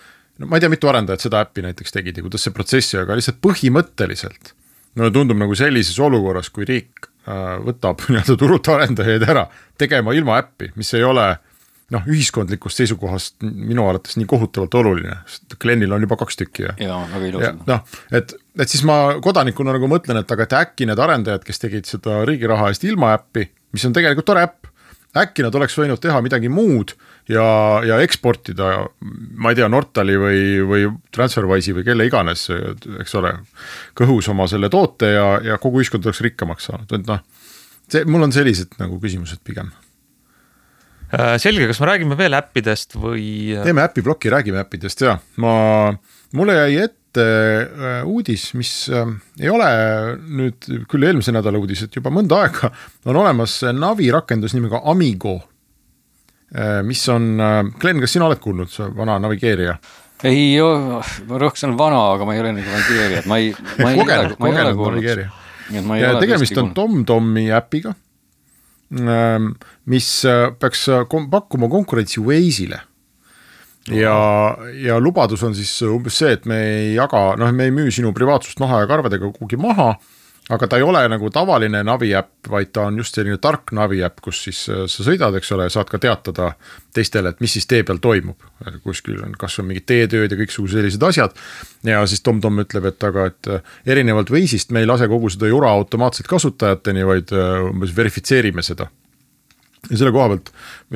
[0.41, 3.17] no ma ei tea, mitu arendajat seda äppi näiteks tegid ja kuidas see protsessi, aga
[3.19, 4.55] lihtsalt põhimõtteliselt.
[4.95, 9.47] mulle tundub nagu sellises olukorras, kui riik äh, võtab nii-öelda turult arendajaid ära
[9.81, 11.31] tegema ilma äppi, mis ei ole
[11.93, 16.75] noh, ühiskondlikust seisukohast minu arvates nii kohutavalt oluline, sest Glenil on juba kaks tükki ja.
[16.81, 17.63] jaa, väga ilus.
[17.69, 21.63] noh, et, et siis ma kodanikuna nagu mõtlen, et aga et äkki need arendajad, kes
[21.63, 24.71] tegid seda riigi raha eest ilma äppi, mis on tegelikult tore äpp,
[25.23, 26.95] äkki nad oleks võinud teha midagi muud
[27.31, 27.47] ja,
[27.87, 28.73] ja eksportida,
[29.39, 32.49] ma ei tea, Nortali või, või Transferwise'i või kelle iganes,
[33.03, 33.37] eks ole,
[33.99, 37.23] kõhus oma selle toote ja, ja kogu ühiskond oleks rikkamaks saanud, et noh,
[37.87, 39.73] see, mul on sellised nagu küsimused pigem
[41.13, 43.53] Äh, selge, kas me räägime veel äppidest või?
[43.53, 43.67] Äh?
[43.67, 45.55] teeme äpiploki, räägime äppidest ja ma,
[46.33, 49.69] mulle jäi ette äh, uudis, mis ei ole
[50.25, 52.73] nüüd küll eelmise nädala uudis, et juba mõnda aega
[53.05, 55.37] on olemas Navi rakendus nimega Amigo.
[56.85, 57.27] Mis on,
[57.81, 59.79] Glen, kas sina oled kuulnud, see vana navigeerija?
[60.29, 64.03] ei, ma rõhuks on vana, aga ma ei ole navigeerija, et ma ei, ma ei
[64.03, 65.31] kogenud, kogenud navigeerija.
[66.21, 67.95] tegemist on TomTomi äpiga
[69.01, 72.81] Ähm, mis äh, peaks äh, pakkuma konkurentsi Waze'ile.
[73.89, 77.91] ja, ja lubadus on siis umbes see, et me ei jaga, noh, me ei müü
[77.91, 79.95] sinu privaatsust naha ja karvadega kuhugi maha
[80.51, 84.01] aga ta ei ole nagu tavaline navi äpp, vaid ta on just selline tark navi
[84.03, 86.53] äpp, kus siis äh, sa sõidad, eks ole, saad ka teatada
[86.95, 88.49] teistele, et mis siis tee peal toimub.
[88.83, 91.37] kuskil on, kas on mingid teetööd ja kõiksugused sellised asjad.
[91.87, 93.53] ja siis TomTom ütleb, et aga, et
[93.87, 97.33] erinevalt Waze'ist me ei lase kogu seda jura automaatselt kasutajateni, vaid
[97.71, 98.91] umbes verifitseerime seda
[99.91, 100.53] ja selle koha pealt,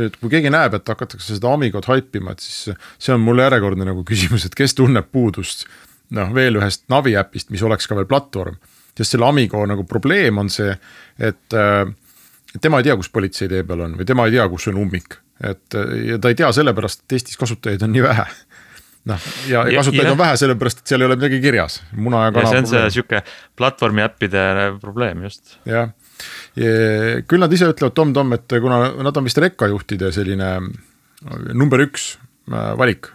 [0.06, 3.88] et kui keegi näeb, et hakatakse seda Amigot haipima, et siis see on mul järjekordne
[3.88, 5.66] nagu küsimus, et kes tunneb puudust
[6.14, 8.58] noh, veel ühest Navi äpist, mis oleks ka veel platvorm.
[8.96, 10.72] Sest selle Amigo nagu probleem on see,
[11.18, 11.84] et äh,
[12.60, 15.18] tema ei tea, kus politsei tee peal on või tema ei tea, kus on ummik.
[15.44, 18.24] et ja ta ei tea sellepärast, et Eestis kasutajaid on nii vähe
[19.12, 22.32] noh, ja, ja kasutajaid on vähe sellepärast, et seal ei ole midagi kirjas, muna ja
[22.32, 22.50] kana.
[22.50, 23.22] see on see sihuke
[23.58, 24.46] platvormi äppide
[24.80, 25.58] probleem just.
[25.68, 25.92] jah
[26.56, 32.14] küll nad ise ütlevad Tom-Tom, et kuna nad on vist rekkajuhtide selline äh, number üks
[32.48, 33.10] äh, valik.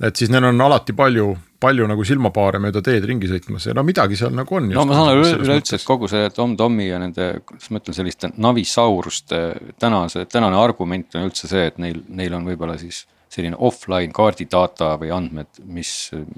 [0.00, 1.26] Et siis neil on alati palju,
[1.60, 4.70] palju nagu silmapaare mööda teed ringi sõitmas ja no midagi seal nagu on.
[4.72, 8.32] no ma saan aru üleüldse, et kogu see Tom-Tomi ja nende, kuidas ma ütlen, selliste
[8.36, 9.40] navisauruste
[9.80, 14.96] tänase, tänane argument on üldse see, et neil, neil on võib-olla siis selline offline kaardidata
[14.98, 15.92] või andmed, mis,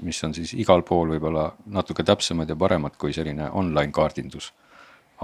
[0.05, 4.51] mis on siis igal pool võib-olla natuke täpsemad ja paremad kui selline online kaardindus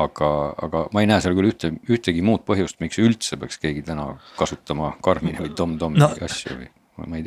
[0.04, 0.30] aga,
[0.66, 4.12] aga ma ei näe seal küll ühte, ühtegi muud põhjust, miks üldse peaks keegi täna
[4.40, 6.70] kasutama Karmini või Tom-Tomi no, asju või.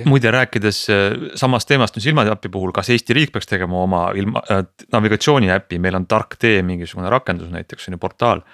[0.07, 4.43] Muide, rääkides äh, samast teemast nüüd silmatäpi puhul, kas Eesti riik peaks tegema oma ilma
[4.51, 8.45] äh, navigatsiooniäpi, meil on tark tee mingisugune rakendus näiteks on ju portaal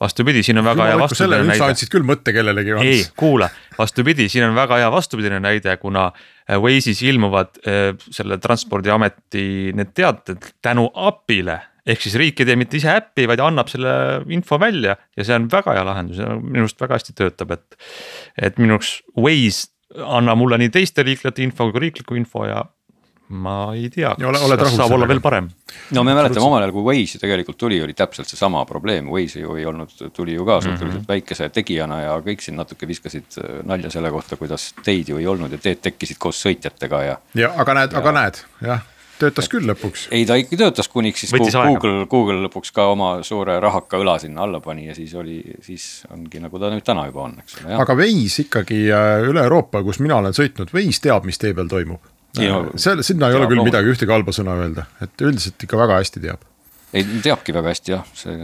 [0.00, 1.60] vastupidi, siin on väga hea vastupidine näide.
[1.60, 2.74] sa andsid küll mõtte kellelegi.
[2.84, 3.48] ei, kuula,
[3.78, 9.94] vastupidi, siin on väga hea vastupidine näide, kuna äh, Waze'is ilmuvad äh, selle transpordiameti need
[9.96, 13.94] teated tänu API-le ehk siis riik ei tee mitte ise äppi, vaid annab selle
[14.34, 17.80] info välja ja see on väga hea lahendus ja minu arust väga hästi töötab, et.
[18.42, 19.70] et minu arust Waze
[20.04, 22.64] annab mulle nii teiste liiklejate info kui riikliku info ja
[23.28, 24.94] ma ei tea, kas saab sellega.
[24.94, 25.48] olla veel parem.
[25.96, 29.56] no me mäletame omal ajal, kui Waze tegelikult tuli, oli täpselt seesama probleem, Waze ju
[29.58, 31.08] ei olnud, tuli ju ka suhteliselt mm -hmm.
[31.08, 35.26] väikese tegijana ja kõik siin natuke viskasid äh, nalja selle kohta, kuidas teid ju ei
[35.26, 37.18] olnud ja teed tekkisid koos sõitjatega ja.
[37.34, 38.84] ja aga näed, aga näed, jah
[39.20, 40.06] töötas küll lõpuks.
[40.14, 44.16] ei, ta ikkagi töötas, kuniks siis Võttis Google, Google lõpuks ka oma suure rahaka õla
[44.22, 47.60] sinna alla pani ja siis oli, siis ongi nagu ta nüüd täna juba on, eks
[47.62, 47.76] ole.
[47.84, 51.70] aga Waze ikkagi äh, üle Euroopa, kus mina olen sõitnud, Waze teab, mis tee peal
[51.70, 52.12] toimub.
[52.36, 56.24] seal, sinna ei ole küll midagi, ühtegi halba sõna öelda, et üldiselt ikka väga hästi
[56.26, 56.44] teab.
[56.92, 58.36] ei, teabki väga hästi jah, see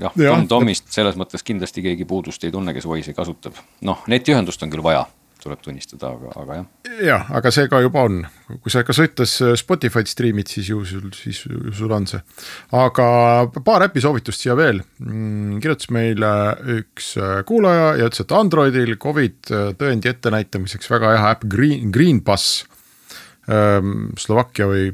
[0.00, 3.58] jah, Tom Tomist selles mõttes kindlasti keegi puudust ei tunne, kes Waze'i kasutab.
[3.80, 5.06] noh, netiühendust on küll vaja
[5.42, 6.96] tuleb tunnistada, aga, aga jah.
[7.02, 8.20] jah, aga see ka juba on,
[8.62, 12.22] kui sa ikka sõites Spotify'd striimid, siis ju sul, siis ju sul on see.
[12.78, 13.06] aga
[13.64, 16.32] paar äpi soovitust siia veel mm,, kirjutas meile
[16.78, 17.14] üks
[17.48, 22.62] kuulaja ja ütles, et Androidil Covid tõendi ettenäitamiseks väga hea äpp Green, Greenpass
[23.50, 24.12] ähm,.
[24.20, 24.92] Slovakkia või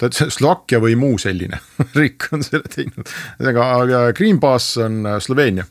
[0.00, 1.60] ta ütles Slovakkia või muu selline
[1.98, 3.04] riik on selle teinud,
[3.38, 5.68] ühesõnaga Greenpass on Sloveenia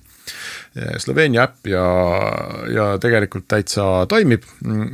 [1.03, 1.83] Sloveenia äpp ja,
[2.71, 4.45] ja tegelikult täitsa toimib.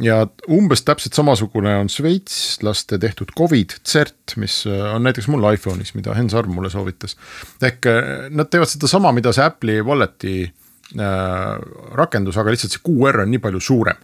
[0.02, 6.16] ja umbes täpselt samasugune on šveitslaste tehtud Covid CERT, mis on näiteks mul iPhone'is, mida
[6.18, 7.18] Hen Sarv mulle soovitas.
[7.62, 11.54] ehk eh, nad teevad sedasama, mida see Apple'i wallet'i äh,
[12.00, 14.02] rakendus, aga lihtsalt see QR on nii palju suurem.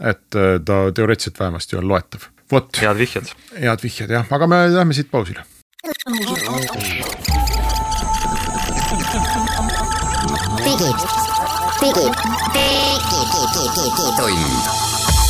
[0.00, 2.70] et äh, ta teoreetiliselt vähemasti on loetav, vot.
[2.82, 3.32] head vihjed.
[3.54, 5.46] head vihjed jah, aga me lähme siit pausile
[10.78, 10.96] digid,
[11.80, 12.14] digid,
[13.34, 14.38] digitund,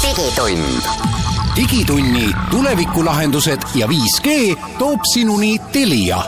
[0.03, 0.83] digitund.
[1.57, 4.29] digitunni tulevikulahendused ja 5G
[4.79, 6.19] toob sinuni Telia.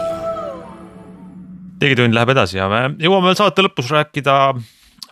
[1.81, 4.37] digitund läheb edasi ja me jõuame veel saate lõpus rääkida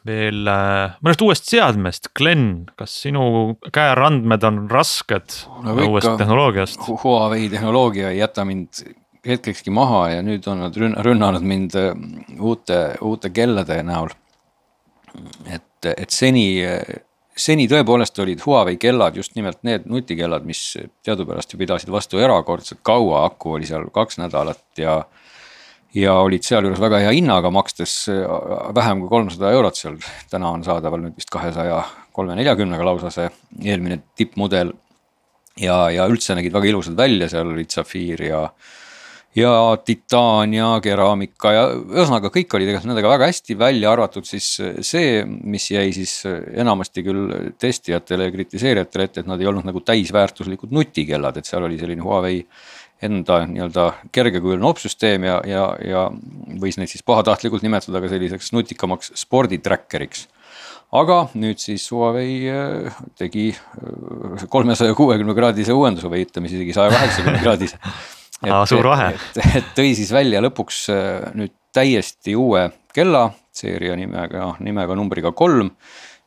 [0.09, 2.47] veel äh, mõnest uuest seadmest, Glen,
[2.81, 6.81] kas sinu käerandmed on rasked no, uuest tehnoloogiast?
[7.05, 8.81] Huawei tehnoloogia ei jäta mind
[9.29, 11.93] hetkekski maha ja nüüd on nad rünnanud mind äh,
[12.41, 14.15] uute, uute kellade näol.
[15.49, 16.61] et, et seni,
[17.37, 22.81] seni tõepoolest olid Huawei kellad just nimelt need nutikellad, mis teadupärast ju pidasid vastu erakordselt
[22.83, 25.03] kaua, aku oli seal kaks nädalat ja
[25.97, 28.27] ja olid sealjuures väga hea hinnaga, makstes äh,
[28.75, 29.97] vähem kui kolmsada eurot seal.
[30.31, 33.29] täna on saadaval nüüd vist kahesaja kolme neljakümnega lausa see
[33.65, 34.73] eelmine tippmudel.
[35.59, 38.43] ja, ja üldse nägid väga ilusad välja, seal olid safiir ja,
[39.37, 39.53] ja
[39.85, 44.49] titaan ja keraamika ja ühesõnaga kõik oli tegelikult nendega väga hästi, välja arvatud siis
[44.81, 49.85] see, mis jäi siis enamasti küll testijatele ja kritiseerijatele ette, et nad ei olnud nagu
[49.85, 52.43] täisväärtuslikud nutikellad, et seal oli selline Huawei
[53.03, 56.09] enda nii-öelda kergekujuline opsüsteem ja, ja, ja
[56.59, 60.27] võis neid siis pahatahtlikult nimetada ka selliseks nutikamaks sporditrackeriks.
[60.91, 66.91] aga nüüd siis Huawei äh, tegi äh, kolmesaja kuuekümne kraadise uuenduse või ütleme isegi saja
[66.97, 67.79] kaheksakümne kraadise.
[68.47, 69.15] Aa, suur vahe.
[69.79, 75.73] tõi siis välja lõpuks äh, nüüd täiesti uue kella seeria nimega, nimega numbriga kolm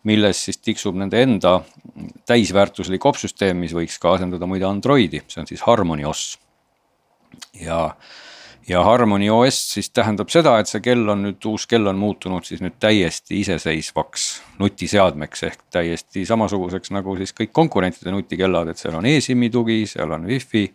[0.08, 1.60] milles siis tiksub nende enda
[2.30, 6.24] täisväärtuslik opsüsteem, mis võiks ka asendada muide Androidi, see on siis Harmony OS
[7.62, 7.84] ja,
[8.68, 12.48] ja Harmony OS siis tähendab seda, et see kell on nüüd, uus kell on muutunud
[12.48, 14.28] siis nüüd täiesti iseseisvaks
[14.62, 20.18] nutiseadmeks ehk täiesti samasuguseks nagu siis kõik konkurentide nutikellad, et seal on eSIM-i tugi, seal
[20.18, 20.70] on wifi.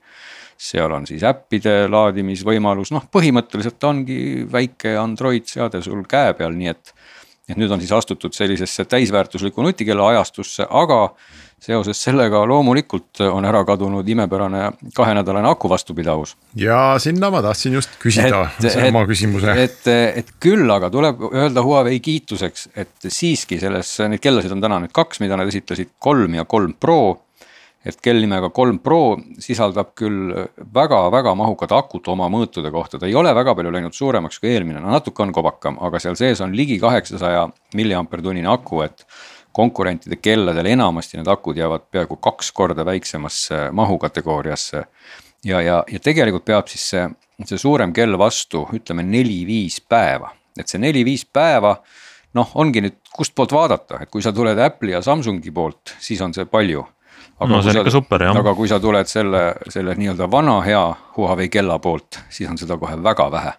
[0.59, 4.19] Seal on siis äppide laadimisvõimalus, noh, põhimõtteliselt ongi
[4.53, 6.95] väike Android seade sul käe peal, nii et.
[7.47, 11.15] et nüüd on siis astutud sellisesse täisväärtuslikku nutikella ajastusse, aga
[11.63, 16.37] seoses sellega loomulikult on ära kadunud imepärane kahenädalane aku vastupidavus.
[16.55, 19.55] ja sinna ma tahtsin just küsida sama küsimuse.
[19.63, 19.87] et,
[20.21, 24.93] et küll aga tuleb öelda Huawei kiituseks, et siiski selles, neid kellasid on täna nüüd
[24.93, 27.23] kaks, mida nad esitlesid, kolm ja kolm Pro.
[27.87, 30.33] Et kell nimega kolm Pro sisaldab küll
[30.75, 34.83] väga-väga mahukad akut oma mõõtude kohta, ta ei ole väga palju läinud suuremaks kui eelmine,
[34.83, 37.47] no natuke on kobakam, aga seal sees on ligi kaheksasaja
[37.79, 39.07] milliampertunnine aku, et
[39.57, 44.85] konkurentide kelladel enamasti need akud jäävad peaaegu kaks korda väiksemasse mahukategooriasse.
[45.45, 47.07] ja, ja, ja tegelikult peab siis see,
[47.45, 51.77] see suurem kell vastu, ütleme neli-viis päeva, et see neli-viis päeva.
[52.37, 56.35] noh, ongi nüüd kustpoolt vaadata, et kui sa tuled Apple'i ja Samsungi poolt, siis on
[56.37, 56.83] see palju.
[57.41, 58.37] Aga no see on ikka super jah.
[58.37, 60.85] aga kui sa tuled selle, selle nii-öelda vana hea
[61.17, 63.53] Huawei kella poolt, siis on seda kohe väga vähe.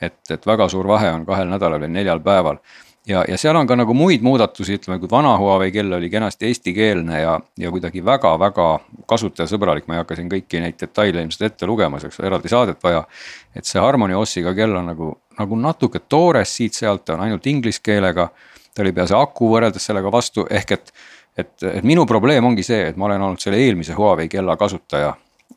[0.00, 2.62] et, et väga suur vahe on kahel nädalal või neljal päeval
[3.08, 6.48] ja, ja seal on ka nagu muid muudatusi, ütleme, kui vana Huawei kell oli kenasti
[6.48, 8.68] eestikeelne ja, ja kuidagi väga-väga
[9.10, 13.04] kasutajasõbralik, ma ei hakka siin kõiki neid detaile ilmselt ette lugema, selleks eraldi saadet vaja.
[13.56, 17.80] et see Harmony OS-iga kell on nagu, nagu natuke toores siit-sealt, ta on ainult inglise
[17.82, 18.28] keelega.
[18.74, 20.92] ta oli pea see aku võrreldes sellega vastu, ehk et,
[21.38, 25.12] et, et minu probleem ongi see, et ma olen olnud selle eelmise Huawei kella kasutaja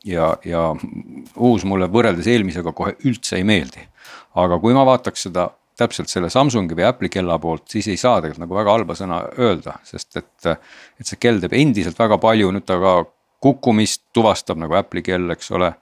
[0.08, 0.68] ja, ja
[1.36, 3.88] uus mulle võrreldes eelmisega kohe üldse ei meeldi.
[4.38, 8.20] aga kui ma vaataks seda täpselt selle Samsungi või Apple'i kella poolt, siis ei saa
[8.20, 10.46] tegelikult nagu väga halba sõna öelda, sest et.
[10.46, 12.94] et see kell teeb endiselt väga palju, nüüd ta ka
[13.42, 15.72] kukkumist tuvastab nagu Apple'i kell, eks ole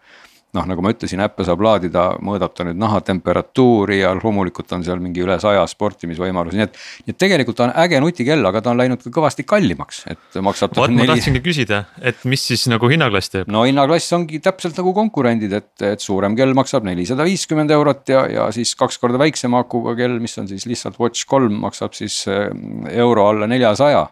[0.56, 4.98] noh, nagu ma ütlesin, äppe saab laadida, mõõdab ta nüüd nahatemperatuuri ja loomulikult on seal
[5.02, 6.80] mingi üle saja sportimisvõimalus, nii et.
[7.06, 10.74] nii et tegelikult on äge nutikell, aga ta on läinud ka kõvasti kallimaks, et maksab.
[10.78, 13.52] vot ma tahtsingi küsida, et mis siis nagu hinnaklass teeb?
[13.52, 18.26] no hinnaklass ongi täpselt nagu konkurendid, et, et suurem kell maksab nelisada viiskümmend eurot ja,
[18.30, 22.24] ja siis kaks korda väiksema akuga kell, mis on siis lihtsalt Watch kolm, maksab siis
[22.30, 22.50] eh,
[22.98, 24.08] euro alla neljasaja.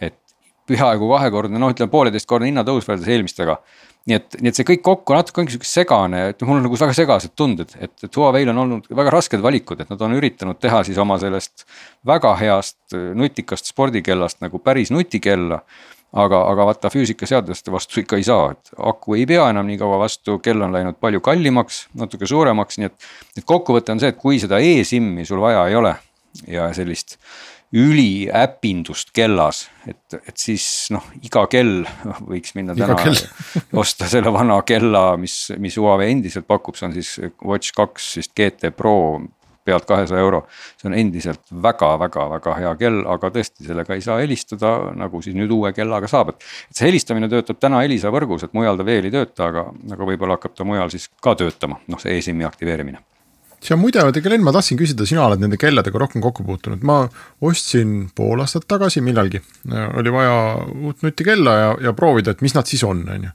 [0.00, 0.16] et
[0.66, 3.60] peaaegu kahekordne, noh, ütleme pooleteistkordne hinnatõus võrreldes eelmistega
[4.08, 6.78] nii et, nii et see kõik kokku natuke ongi sihuke segane, et mul on nagu
[6.78, 10.58] väga segased tunded, et, et Huawei'l on olnud väga rasked valikud, et nad on üritanud
[10.62, 11.66] teha siis oma sellest
[12.08, 15.62] väga heast nutikast spordikellast nagu päris nutikella.
[16.12, 19.96] aga, aga vaata füüsikaseadlaste vastu ikka ei saa, et aku ei pea enam nii kaua
[20.02, 23.06] vastu, kell on läinud palju kallimaks, natuke suuremaks, nii et.
[23.38, 25.94] et kokkuvõte on see, et kui seda e-SIM-i sul vaja ei ole
[26.52, 27.16] ja sellist
[27.72, 31.86] üliäpindust kellas, et, et siis noh, iga kell
[32.28, 32.98] võiks minna täna
[33.82, 38.34] osta selle vana kella, mis, mis Huawei endiselt pakub, see on siis Watch kaks vist
[38.36, 38.96] GT Pro
[39.64, 40.42] pealt kahesaja euro.
[40.76, 45.54] see on endiselt väga-väga-väga hea kell, aga tõesti, sellega ei saa helistada, nagu siis nüüd
[45.54, 46.44] uue kellaga saab, et.
[46.70, 50.10] et see helistamine töötab täna Elisa võrgus, et mujal ta veel ei tööta, aga, aga
[50.12, 53.00] võib-olla hakkab ta mujal siis ka töötama, noh see e-SIM-i aktiveerimine
[53.62, 57.04] see on muide, Glen, ma tahtsin küsida, sina oled nende kelladega rohkem kokku puutunud, ma
[57.46, 59.40] ostsin pool aastat tagasi millalgi,
[59.98, 60.34] oli vaja
[60.74, 63.32] uut nutikella ja, ja proovida, et mis nad siis on, on ju.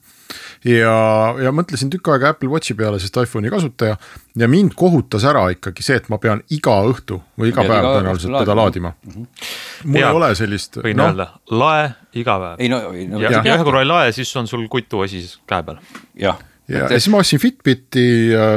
[0.74, 0.98] ja,
[1.46, 3.96] ja mõtlesin tükk aega Apple Watchi peale, sest iPhone'i kasutaja.
[4.36, 8.36] ja mind kohutas ära ikkagi see, et ma pean iga õhtu või iga päev tõenäoliselt
[8.42, 9.14] teda laadima mm.
[9.14, 9.48] -hmm.
[9.86, 10.82] mul ja, ei ole sellist.
[10.84, 11.88] võin no, öelda, lae
[12.20, 12.60] iga päev.
[12.60, 13.24] ei no, no.
[13.24, 15.82] ja, ja ühe korra ei lae, siis on sul kutuasi käe peal.
[16.20, 18.06] jah ja, ja siis ma ostsin Fitbiti,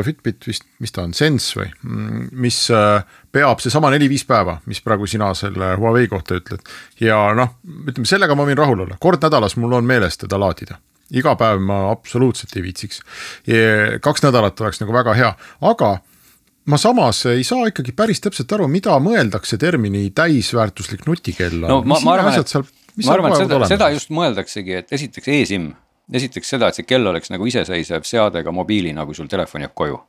[0.07, 3.01] Fitbit vist, mis ta on, Sense või, mm, mis äh,
[3.33, 6.63] peab seesama neli-viis päeva, mis praegu sina selle Huawei kohta ütled.
[7.03, 7.57] ja noh,
[7.87, 10.81] ütleme sellega ma võin rahul olla, kord nädalas mul on meeles teda laadida
[11.11, 13.03] iga päev ma absoluutselt ei viitsiks.
[14.03, 15.33] kaks nädalat oleks nagu väga hea,
[15.67, 15.97] aga
[16.71, 21.63] ma samas ei saa ikkagi päris täpselt aru, mida mõeldakse termini täisväärtuslik nutikell.
[21.65, 22.55] no ma, ma arvan, et,
[23.05, 25.71] ma arvan, et seda, seda just mõeldaksegi, et esiteks e-SIM
[26.13, 29.75] esiteks seda, et see kell oleks nagu iseseisev seade ka mobiilina, kui sul telefon jääb
[29.75, 30.01] koju.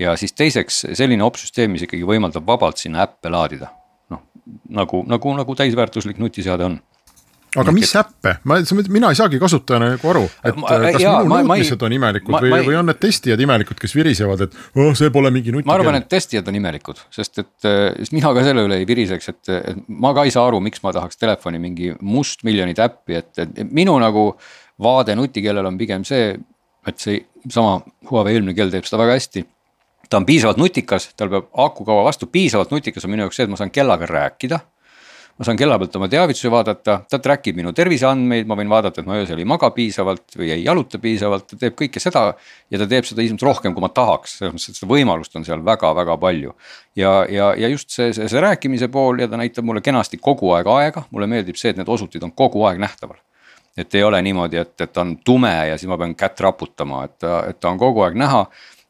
[0.00, 3.72] ja siis teiseks selline opsüsteem, mis ikkagi võimaldab vabalt sinna äppe laadida.
[4.10, 4.22] noh,
[4.68, 6.80] nagu, nagu, nagu täisväärtuslik nutiseade on
[7.58, 8.58] aga mis äppe, ma,
[8.92, 12.42] mina ei saagi kasutajana nagu aru, et ma, kas jaa, minu nõudmised on imelikud ma,
[12.44, 15.72] või, või on need testijad imelikud, kes virisevad, et oh, see pole mingi nutikell.
[15.72, 19.32] ma arvan, et testijad on imelikud, sest et, sest mina ka selle üle ei viriseks,
[19.32, 23.32] et, et ma ka ei saa aru, miks ma tahaks telefoni mingi mustmiljonit äppi, et,
[23.42, 24.28] et minu nagu
[24.82, 26.34] vaade nutikellel on pigem see,
[26.86, 29.46] et see sama Huawei eelmine kell teeb seda väga hästi.
[30.10, 33.46] ta on piisavalt nutikas, tal peab aku kaua vastu, piisavalt nutikas on minu jaoks see,
[33.46, 34.58] et ma saan kellaga rääkida
[35.40, 39.00] ma saan kella pealt oma teavitusi vaadata, ta track ib minu terviseandmeid, ma võin vaadata,
[39.00, 42.26] et ma öösel ei maga piisavalt või ei jaluta piisavalt, ta teeb kõike seda.
[42.68, 45.48] ja ta teeb seda ilmselt rohkem, kui ma tahaks, selles mõttes, et seda võimalust on
[45.48, 46.52] seal väga-väga palju.
[47.00, 50.52] ja, ja, ja just see, see, see rääkimise pool ja ta näitab mulle kenasti kogu
[50.58, 53.16] aeg aega, mulle meeldib see, et need osutid on kogu aeg nähtaval
[53.80, 57.04] et ei ole niimoodi, et, et ta on tume ja siis ma pean kätt raputama,
[57.08, 58.44] et ta, et ta on kogu aeg näha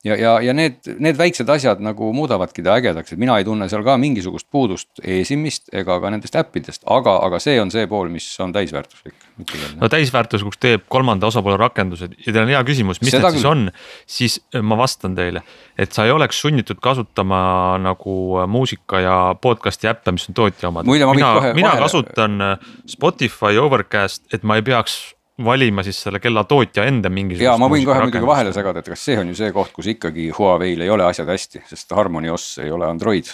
[0.04, 3.68] ja, ja, ja need, need väiksed asjad nagu muudavadki ta ägedaks, et mina ei tunne
[3.68, 8.08] seal ka mingisugust puudust e-SIM-ist ega ka nendest äppidest, aga, aga see on see pool,
[8.12, 9.14] mis on täisväärtuslik.
[9.80, 13.44] no täisväärtuslikuks teeb kolmanda osapoole rakendused ja teil on hea küsimus, mis Seda need küll.
[13.44, 13.66] siis on,
[14.08, 15.44] siis äh, ma vastan teile.
[15.78, 20.72] et sa ei oleks sunnitud kasutama nagu äh, muusika ja podcast'i äppe, mis on tootja
[20.72, 20.88] omad.
[20.88, 21.80] mina, mina vahele...
[21.84, 25.00] kasutan äh, Spotify Overcast, et ma ei peaks
[25.44, 27.46] valima siis selle kella tootja enda mingisugust.
[27.46, 29.90] ja ma võin kohe muidugi vahele segada, et kas see on ju see koht, kus
[29.94, 33.30] ikkagi Huawei'l ei ole asjad hästi, sest Harmony OS ei ole Android.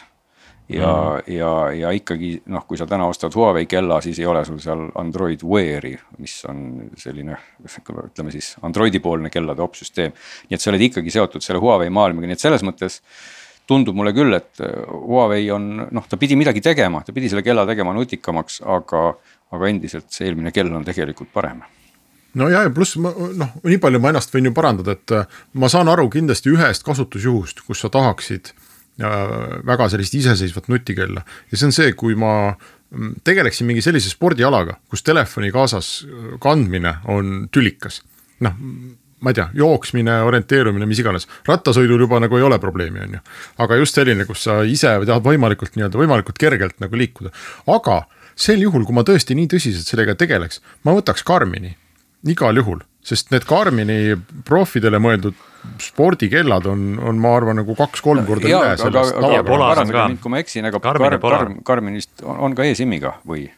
[0.69, 4.45] ja mm., ja, ja ikkagi noh, kui sa täna ostad Huawei kella, siis ei ole
[4.45, 10.15] sul seal Android Wear'i, mis on selline ütleme siis Androidi poolne kellade opsüsteem.
[10.49, 13.01] nii et sa oled ikkagi seotud selle Huawei maailmaga, nii et selles mõttes
[13.67, 17.67] tundub mulle küll, et Huawei on noh, ta pidi midagi tegema, ta pidi selle kella
[17.67, 19.09] tegema nutikamaks, aga,
[19.55, 21.65] aga endiselt see eelmine kell on tegelikult parem
[22.37, 25.39] no ja, ja pluss ma noh, nii palju ma ennast võin ju parandada, et äh,
[25.61, 29.15] ma saan aru kindlasti ühest kasutusjuhust, kus sa tahaksid äh,
[29.67, 34.79] väga sellist iseseisvat nutikella ja see on see, kui ma mm, tegeleksin mingi sellise spordialaga,
[34.93, 38.03] kus telefoni kaasas äh, kandmine on tülikas.
[38.45, 38.57] noh,
[39.25, 43.23] ma ei tea, jooksmine, orienteerumine, mis iganes, rattasõidul juba nagu ei ole probleemi, on ju.
[43.65, 47.33] aga just selline, kus sa ise tahad võimalikult nii-öelda võimalikult kergelt nagu liikuda,
[47.73, 48.03] aga
[48.37, 51.73] sel juhul, kui ma tõesti nii tõsiselt sellega tegeleks, ma võtaks Karmini
[52.25, 55.37] igal juhul, sest need Karmini profidele mõeldud
[55.83, 61.19] spordikellad on, on, ma arvan, nagu kaks-kolm korda üle sellest kui ma eksin, aga Karmin,
[61.23, 63.49] Karmin, Karminist on, on ka e-SIM-iga või?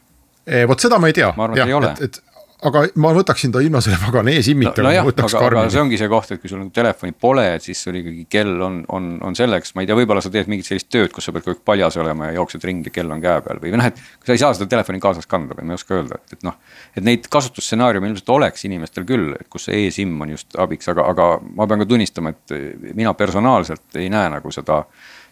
[0.49, 1.29] Eh, vot seda ma ei tea.
[1.37, 2.21] ma arvan, et et,
[2.67, 5.71] aga ma võtaksin ta ilma selle pagana e-SIM-ita no,, no võtaks aga, Karmini.
[5.71, 8.63] see ongi see koht, et kui sul nagu telefoni pole, et siis sul ikkagi kell
[8.65, 11.33] on, on, on selleks, ma ei tea, võib-olla sa teed mingit sellist tööd, kus sa
[11.35, 14.01] pead kogu aeg paljas olema ja jooksed ringi, kell on käe peal või noh, et.
[14.25, 16.57] sa ei saa seda telefoni kaasas kanda või ma ei oska öelda, et, et noh.
[16.99, 21.07] et neid kasutusstsenaariume ilmselt oleks inimestel küll, et kus see e-SIM on just abiks, aga,
[21.13, 24.83] aga ma pean ka tunnistama, et mina personaalselt ei näe nagu seda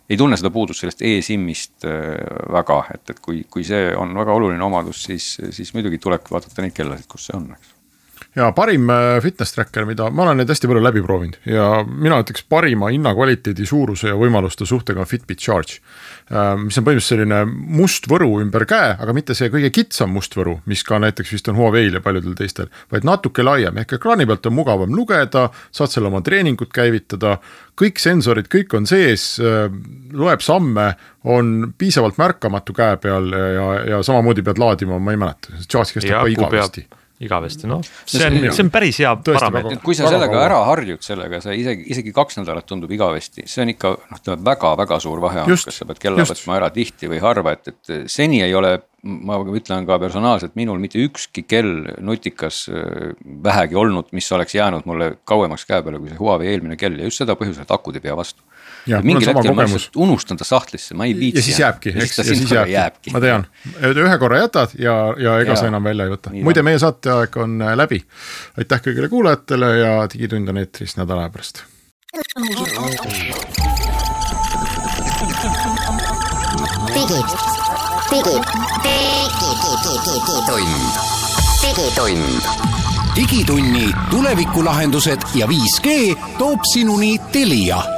[0.09, 2.13] ei tunne seda puudust sellest e-SIM-ist äh,
[2.53, 6.63] väga, et, et kui, kui see on väga oluline omadus, siis, siis muidugi tulebki vaadata
[6.63, 7.76] neid kellasid, kus see on, eks
[8.37, 12.19] ja parim äh, fitness tracker, mida ma olen neid hästi palju läbi proovinud ja mina
[12.21, 15.79] ütleks parima hinnakvaliteedi, suuruse ja võimaluste suhtega on Fitbit Charge.
[16.29, 17.41] Äh, mis on põhimõtteliselt selline
[17.79, 21.49] must võru ümber käe, aga mitte see kõige kitsam must võru, mis ka näiteks vist
[21.49, 25.93] on Huawei'l ja paljudel teistel, vaid natuke laiem, ehk ekraani pealt on mugavam lugeda, saad
[25.93, 27.37] seal oma treeningut käivitada.
[27.77, 29.65] kõik sensorid, kõik on sees, äh,
[30.13, 30.93] loeb samme,
[31.27, 36.21] on piisavalt märkamatu käe peal ja, ja samamoodi pead laadima, ma ei mäleta, charge kestab
[36.21, 36.87] ka igavesti
[37.23, 39.79] igavesti, noh, see on, see on päris hea parameeter.
[39.81, 43.71] kui sa sellega ära harjud sellega, sa isegi, isegi kaks nädalat tundub igavesti, see on
[43.73, 47.21] ikka noh, ütleme väga-väga suur vahe on, kas sa pead kella võtma ära tihti või
[47.23, 48.77] harva, et, et seni ei ole.
[49.07, 53.13] ma ütlen ka personaalselt, minul mitte ükski kell nutikas äh,
[53.45, 57.07] vähegi olnud, mis oleks jäänud mulle kauemaks käe peale kui see Huawei eelmine kell ja
[57.07, 58.43] just seda põhjusel, et akud ei pea vastu
[59.03, 61.39] mingil hetkel ma lihtsalt unustan ta sahtlisse, ma ei viitsi.
[61.39, 63.47] ja siis jääbki, eks, ja siis jääbki, jääbki., ma tean,
[63.81, 65.59] ühe korra jätad ja, ja ega ja.
[65.59, 66.33] sa enam välja ei võta.
[66.35, 68.01] muide, meie saateaeg on äh, läbi.
[68.57, 71.63] aitäh kõigile kuulajatele ja Digitund on eetris nädala aja pärast.
[76.95, 77.19] digi,
[78.07, 78.39] digi,
[80.07, 80.95] digitund,
[81.61, 82.75] digitund
[83.17, 87.96] digitunni tulevikulahendused ja 5G toob sinuni Telia